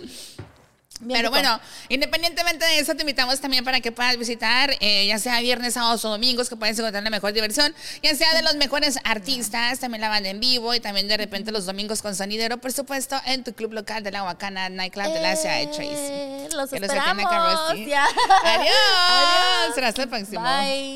Bien 1.03 1.19
Pero 1.19 1.31
rico. 1.31 1.33
bueno, 1.33 1.61
independientemente 1.89 2.65
de 2.65 2.79
eso, 2.79 2.95
te 2.95 3.03
invitamos 3.03 3.41
también 3.41 3.65
para 3.65 3.81
que 3.81 3.91
puedas 3.91 4.17
visitar, 4.17 4.71
eh, 4.81 5.07
ya 5.07 5.19
sea 5.19 5.41
viernes, 5.41 5.75
sábados 5.75 6.05
o 6.05 6.11
domingos, 6.11 6.49
que 6.49 6.55
puedes 6.57 6.79
encontrar 6.79 7.03
la 7.03 7.11
mejor 7.11 7.33
diversión, 7.33 7.75
ya 8.03 8.15
sea 8.15 8.33
de 8.35 8.43
los 8.43 8.55
mejores 8.55 8.99
artistas, 9.05 9.81
también 9.81 10.01
la 10.01 10.09
banda 10.09 10.29
en 10.29 10.39
vivo 10.39 10.75
y 10.75 10.81
también 10.81 11.09
de 11.09 11.17
repente 11.17 11.51
los 11.51 11.67
domingos 11.67 12.03
con 12.03 12.15
sonidero, 12.15 12.59
por 12.59 12.73
supuesto, 12.73 13.21
en 13.27 13.43
tu 13.43 13.53
club 13.53 13.73
local 13.73 14.05
de 14.05 14.13
la 14.13 14.23
Huacana 14.23 14.69
Nightclub 14.69 15.13
de 15.13 15.21
la 15.21 15.35
ciudad 15.37 15.59
de 15.59 15.67
Tracy. 15.67 15.89
Eh, 15.93 16.49
Los 16.55 16.71
Que 16.71 16.79
los 16.79 16.89
esperamos. 16.89 17.77
Ya. 17.87 18.05
Adiós. 18.45 18.75
Adiós. 19.09 19.79
Hasta 19.83 20.03
el 20.03 20.09
próximo. 20.09 20.41
Bye. 20.43 20.91